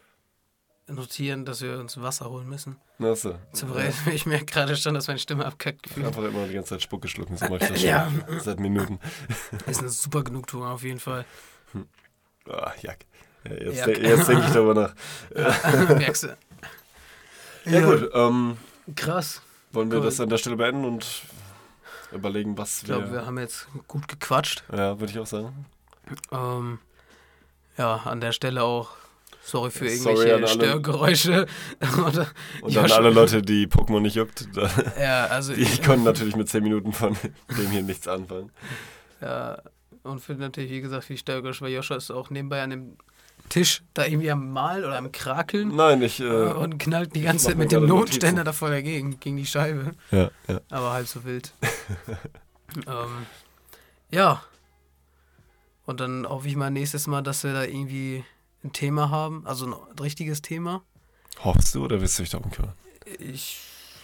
notieren, 0.87 1.45
dass 1.45 1.61
wir 1.61 1.79
uns 1.79 2.01
Wasser 2.01 2.29
holen 2.29 2.49
müssen. 2.49 2.77
Ach 2.99 3.15
so. 3.15 3.37
Zum 3.53 3.73
Beispiel, 3.73 4.13
ich 4.15 4.25
merke 4.25 4.45
gerade 4.45 4.75
schon, 4.75 4.93
dass 4.95 5.07
meine 5.07 5.19
Stimme 5.19 5.45
abkackt. 5.45 5.83
gefühlt. 5.83 6.07
Einfach 6.07 6.23
immer 6.23 6.47
die 6.47 6.53
ganze 6.55 6.69
Zeit 6.71 6.81
Spucke 6.81 7.07
schlucken, 7.07 7.37
so 7.37 7.45
mache 7.45 7.57
ich 7.57 7.67
das 7.69 7.69
schon. 7.79 7.89
Ja. 7.89 8.11
Seit 8.39 8.59
Minuten. 8.59 8.99
Ist 9.67 9.79
eine 9.81 9.89
super 9.89 10.23
Genugtuung 10.23 10.63
auf 10.63 10.83
jeden 10.83 10.99
Fall. 10.99 11.25
Ah, 12.49 12.71
Jack. 12.81 13.05
Ja, 13.49 13.53
jetzt 13.65 13.85
de 13.87 14.01
jetzt 14.09 14.27
denke 14.27 14.45
ich 14.47 14.53
darüber 14.53 14.73
nach. 14.73 14.93
Merkst 15.97 16.23
du? 16.23 16.37
Ja, 17.65 17.81
gut, 17.81 18.09
ähm, 18.13 18.57
Krass. 18.95 19.41
wollen 19.71 19.91
wir 19.91 19.99
Cool. 19.99 20.05
das 20.05 20.19
an 20.19 20.29
der 20.29 20.37
Stelle 20.37 20.55
beenden 20.55 20.85
und 20.85 21.05
überlegen, 22.11 22.57
was 22.57 22.79
Ich 22.79 22.85
glaube, 22.85 23.05
wir. 23.07 23.11
wir 23.13 23.25
haben 23.25 23.37
jetzt 23.37 23.67
gut 23.87 24.07
gequatscht. 24.07 24.63
ja, 24.71 24.99
würde 24.99 25.11
ich 25.11 25.19
auch 25.19 25.27
sagen. 25.27 25.65
Ähm, 26.31 26.79
ja, 27.77 27.95
an 27.97 28.21
der 28.21 28.31
Stelle 28.31 28.63
auch 28.63 28.91
Sorry 29.43 29.71
für 29.71 29.89
Sorry 29.89 30.15
irgendwelche 30.29 30.35
an 30.35 30.43
alle- 30.43 30.53
Störgeräusche. 30.53 31.45
Oder, 32.05 32.27
Und 32.61 32.71
Ja, 32.73 32.81
dann 32.81 32.89
schon. 32.89 32.97
alle 32.97 33.09
Leute, 33.11 33.41
die 33.41 33.67
Pokémon 33.67 33.99
nicht 34.01 34.15
juckt, 34.15 34.47
da, 34.55 34.69
ja, 34.99 35.25
also 35.27 35.53
die 35.53 35.65
konnten 35.81 36.03
natürlich 36.03 36.35
mit 36.35 36.47
10 36.49 36.63
Minuten 36.63 36.91
von 36.93 37.15
dem 37.57 37.71
hier 37.71 37.81
nichts 37.81 38.07
anfangen. 38.07 38.51
Ja, 39.21 39.61
und 40.03 40.19
für 40.21 40.33
natürlich, 40.35 40.71
wie 40.71 40.81
gesagt, 40.81 41.05
viel 41.05 41.17
Störgeräusche, 41.17 41.61
weil 41.65 41.71
Joscha 41.73 41.95
ist 41.95 42.11
auch 42.11 42.29
nebenbei 42.29 42.61
an 42.61 42.69
dem 42.71 42.97
Tisch 43.49 43.81
da 43.93 44.05
irgendwie 44.05 44.29
am 44.31 44.51
Malen 44.51 44.83
oder 44.85 44.97
am 44.97 45.11
Krakeln 45.11 45.75
Nein, 45.75 46.01
ich. 46.01 46.19
äh, 46.19 46.23
Äh, 46.25 46.53
und 46.53 46.77
knallt 46.79 47.15
die 47.15 47.21
ganze 47.21 47.47
Zeit 47.47 47.57
mit 47.57 47.71
dem 47.71 47.85
Notständer 47.85 48.43
davor 48.43 48.69
dagegen, 48.69 49.19
gegen 49.19 49.37
die 49.37 49.45
Scheibe. 49.45 49.91
ja, 50.11 50.29
ja. 50.47 50.59
Aber 50.69 50.91
halb 50.93 51.07
so 51.07 51.23
wild. 51.25 51.53
ähm, 52.87 53.25
ja. 54.11 54.41
Und 55.85 55.99
dann 56.01 56.27
hoffe 56.27 56.47
ich 56.47 56.55
mal 56.55 56.69
nächstes 56.69 57.07
Mal, 57.07 57.21
dass 57.23 57.43
wir 57.43 57.53
da 57.53 57.63
irgendwie 57.63 58.23
ein 58.63 58.73
Thema 58.73 59.09
haben, 59.09 59.45
also 59.47 59.67
ein 59.67 59.73
richtiges 60.01 60.41
Thema. 60.41 60.81
Hoffst 61.43 61.73
du 61.75 61.85
oder 61.85 62.01
willst 62.01 62.17
du 62.19 62.23
dich 62.23 62.31
darum 62.31 62.51
kümmern? 62.51 62.73
Ich, 63.19 63.61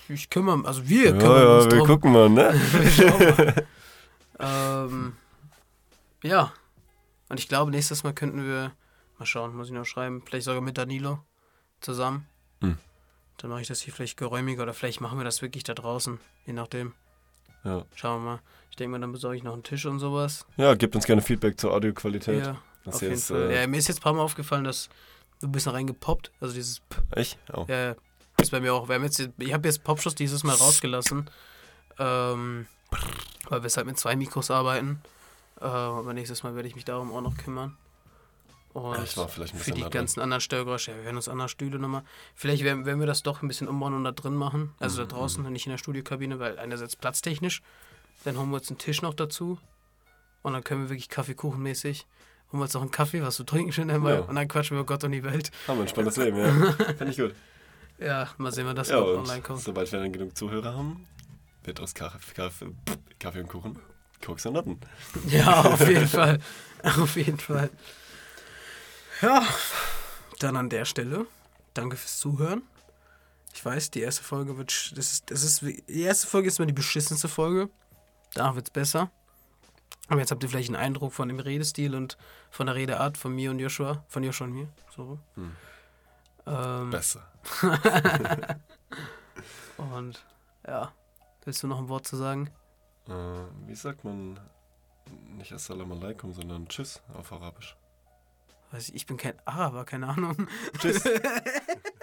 ich 0.07 0.29
kümmere, 0.29 0.65
also 0.65 0.87
wir 0.87 1.05
Ja, 1.11 1.17
kümmern 1.17 1.41
ja, 1.43 1.55
uns 1.57 1.65
wir 1.65 1.77
drum. 1.79 1.87
gucken 1.87 2.11
mal, 2.13 2.29
ne? 2.29 2.53
Wir 2.71 2.89
schauen 2.89 3.65
mal. 4.39 4.87
ähm, 4.89 5.13
ja. 6.23 6.53
Und 7.29 7.39
ich 7.39 7.49
glaube, 7.49 7.71
nächstes 7.71 8.03
Mal 8.03 8.13
könnten 8.13 8.45
wir, 8.45 8.71
mal 9.23 9.25
schauen, 9.25 9.55
muss 9.55 9.67
ich 9.67 9.73
noch 9.73 9.85
schreiben, 9.85 10.21
vielleicht 10.25 10.45
sogar 10.45 10.61
mit 10.61 10.77
Danilo 10.77 11.19
zusammen. 11.79 12.27
Hm. 12.61 12.77
Dann 13.37 13.49
mache 13.49 13.61
ich 13.61 13.67
das 13.67 13.81
hier 13.81 13.93
vielleicht 13.93 14.17
geräumiger 14.17 14.63
oder 14.63 14.73
vielleicht 14.73 15.01
machen 15.01 15.17
wir 15.17 15.23
das 15.25 15.41
wirklich 15.41 15.63
da 15.63 15.73
draußen, 15.73 16.19
je 16.45 16.53
nachdem. 16.53 16.93
Ja. 17.63 17.85
Schauen 17.95 18.21
wir 18.23 18.31
mal. 18.31 18.39
Ich 18.69 18.75
denke 18.75 18.91
mal, 18.91 18.99
dann 18.99 19.11
besorge 19.11 19.37
ich 19.37 19.43
noch 19.43 19.53
einen 19.53 19.63
Tisch 19.63 19.85
und 19.85 19.99
sowas. 19.99 20.45
ja, 20.57 20.73
gebt 20.75 20.95
uns 20.95 21.05
gerne 21.05 21.21
Feedback 21.21 21.59
zur 21.59 21.71
Audioqualität. 21.73 22.43
Ja, 22.45 22.61
Das 22.83 22.95
auf 22.95 23.01
jeden 23.01 23.13
ist, 23.13 23.27
Fall. 23.27 23.49
äh, 23.51 23.61
Ja, 23.61 23.67
mir 23.67 23.77
ist 23.77 23.87
jetzt 23.87 23.99
ein 23.99 24.03
paar 24.03 24.13
Mal 24.13 24.21
aufgefallen, 24.23 24.63
dass 24.65 24.89
du 25.39 25.47
ein 25.47 25.51
bisschen 25.51 25.71
reingepoppt. 25.71 26.31
Also 26.41 26.53
dieses 26.53 26.79
P 26.81 26.97
Echt? 27.11 27.37
Oh. 27.53 27.65
Ja, 27.69 27.75
ja. 27.91 27.95
ist 28.41 28.51
bei 28.51 28.59
mir 28.59 28.73
auch. 28.73 28.87
Wir 28.89 28.95
haben 28.95 29.03
jetzt, 29.03 29.19
ich 29.37 29.53
habe 29.53 29.67
jetzt 29.67 29.83
Popschuss 29.83 30.15
dieses 30.15 30.43
Mal 30.43 30.55
rausgelassen. 30.55 31.29
Ähm, 31.99 32.67
weil 33.49 33.59
wir 33.61 33.63
jetzt 33.63 33.77
halt 33.77 33.87
mit 33.87 33.97
zwei 33.97 34.15
Mikros 34.15 34.51
arbeiten. 34.51 35.01
Äh, 35.61 35.65
aber 35.65 36.13
nächstes 36.13 36.43
Mal 36.43 36.55
werde 36.55 36.67
ich 36.67 36.75
mich 36.75 36.85
darum 36.85 37.11
auch 37.13 37.21
noch 37.21 37.37
kümmern. 37.37 37.77
Und 38.73 39.03
ich 39.03 39.15
war 39.17 39.27
vielleicht 39.27 39.53
ein 39.53 39.59
für 39.59 39.71
die 39.71 39.81
dran. 39.81 39.91
ganzen 39.91 40.19
anderen 40.19 40.41
Störgeräusche, 40.41 40.91
ja, 40.91 40.97
wir 40.97 41.05
werden 41.05 41.17
uns 41.17 41.29
andere 41.29 41.47
Stühle 41.49 41.77
nochmal. 41.77 42.03
Vielleicht 42.33 42.63
werden, 42.63 42.85
werden 42.85 42.99
wir 42.99 43.05
das 43.07 43.21
doch 43.21 43.41
ein 43.43 43.47
bisschen 43.47 43.67
umbauen 43.67 43.93
und 43.93 44.03
da 44.03 44.11
drin 44.11 44.35
machen. 44.35 44.73
Also 44.79 45.03
Mhm, 45.03 45.07
da 45.09 45.15
draußen, 45.15 45.43
nicht 45.53 45.67
in 45.67 45.71
der 45.71 45.77
Studiokabine, 45.77 46.39
weil 46.39 46.57
einerseits 46.57 46.95
platztechnisch. 46.95 47.61
Dann 48.23 48.37
holen 48.37 48.49
wir 48.49 48.55
uns 48.57 48.69
einen 48.69 48.79
Tisch 48.79 49.01
noch 49.03 49.13
dazu. 49.13 49.59
Und 50.41 50.53
dann 50.53 50.63
können 50.63 50.83
wir 50.83 50.89
wirklich 50.89 51.09
Kaffeekuchenmäßig. 51.09 52.07
Holen 52.51 52.59
wir 52.59 52.63
uns 52.63 52.73
noch 52.73 52.81
einen 52.81 52.91
Kaffee, 52.91 53.21
was 53.21 53.35
zu 53.35 53.43
trinken 53.43 53.71
schön 53.71 53.91
einmal. 53.91 54.13
Ja. 54.15 54.19
Und 54.21 54.35
dann 54.35 54.47
quatschen 54.47 54.75
wir 54.75 54.81
über 54.81 54.87
Gott 54.93 55.03
und 55.03 55.11
die 55.11 55.23
Welt. 55.23 55.51
Haben 55.67 55.77
wir 55.77 55.83
ein 55.83 55.87
spannendes 55.87 56.17
Leben, 56.17 56.37
ja. 56.37 56.71
Finde 56.97 57.09
ich 57.09 57.17
gut. 57.17 57.35
Ja, 57.99 58.27
mal 58.37 58.51
sehen, 58.51 58.65
wann 58.65 58.75
das 58.75 58.89
Ja, 58.89 58.99
noch 58.99 59.07
und 59.07 59.17
online 59.19 59.41
kommt. 59.41 59.61
sobald 59.61 59.91
wir 59.91 59.99
dann 59.99 60.11
genug 60.11 60.35
Zuhörer 60.35 60.73
haben, 60.75 61.05
wird 61.63 61.79
aus 61.79 61.93
Kaffee, 61.93 62.33
Kaffee, 62.33 62.67
Kaffee 63.19 63.41
und 63.41 63.47
Kuchen 63.49 63.77
Koks 64.25 64.45
und 64.47 64.53
Nutten. 64.53 64.79
Ja, 65.27 65.61
auf 65.61 65.87
jeden 65.87 66.07
Fall. 66.07 66.39
Auf 66.83 67.15
jeden 67.15 67.37
Fall. 67.37 67.69
Ja, 69.23 69.41
dann 70.39 70.57
an 70.57 70.67
der 70.69 70.83
Stelle. 70.83 71.25
Danke 71.73 71.95
fürs 71.95 72.19
Zuhören. 72.19 72.61
Ich 73.53 73.63
weiß, 73.63 73.89
die 73.89 74.01
erste 74.01 74.21
Folge 74.21 74.57
wird. 74.57 74.97
Das 74.97 75.13
ist, 75.13 75.31
das 75.31 75.43
ist, 75.43 75.61
die 75.61 76.01
erste 76.01 76.27
Folge 76.27 76.49
ist 76.49 76.59
immer 76.59 76.65
die 76.65 76.73
beschissenste 76.73 77.29
Folge. 77.29 77.69
Danach 78.33 78.55
wird 78.55 78.67
es 78.67 78.73
besser. 78.73 79.11
Aber 80.09 80.19
jetzt 80.19 80.31
habt 80.31 80.43
ihr 80.43 80.49
vielleicht 80.49 80.67
einen 80.67 80.75
Eindruck 80.75 81.13
von 81.13 81.29
dem 81.29 81.39
Redestil 81.39 81.95
und 81.95 82.17
von 82.51 82.65
der 82.65 82.75
Redeart 82.75 83.17
von 83.17 83.33
mir 83.33 83.51
und 83.51 83.59
Joshua. 83.59 84.03
Von 84.09 84.23
Joshua 84.23 84.47
und 84.47 84.53
mir. 84.55 84.67
So. 84.93 85.17
Hm. 85.35 85.55
Ähm, 86.45 86.89
Besser. 86.89 87.25
und 89.77 90.21
ja. 90.67 90.91
Willst 91.45 91.63
du 91.63 91.67
noch 91.67 91.79
ein 91.79 91.87
Wort 91.87 92.05
zu 92.05 92.17
sagen? 92.17 92.49
Äh, 93.07 93.13
wie 93.67 93.75
sagt 93.75 94.03
man 94.03 94.37
nicht 95.37 95.53
Assalamu 95.53 95.95
alaikum, 95.95 96.33
sondern 96.33 96.67
Tschüss 96.67 97.01
auf 97.13 97.31
Arabisch? 97.31 97.77
Ich, 98.77 98.93
ich 98.93 99.05
bin 99.05 99.17
kein 99.17 99.35
Araber, 99.45 99.85
keine 99.85 100.07
Ahnung. 100.07 100.47
Tschüss. 100.79 101.03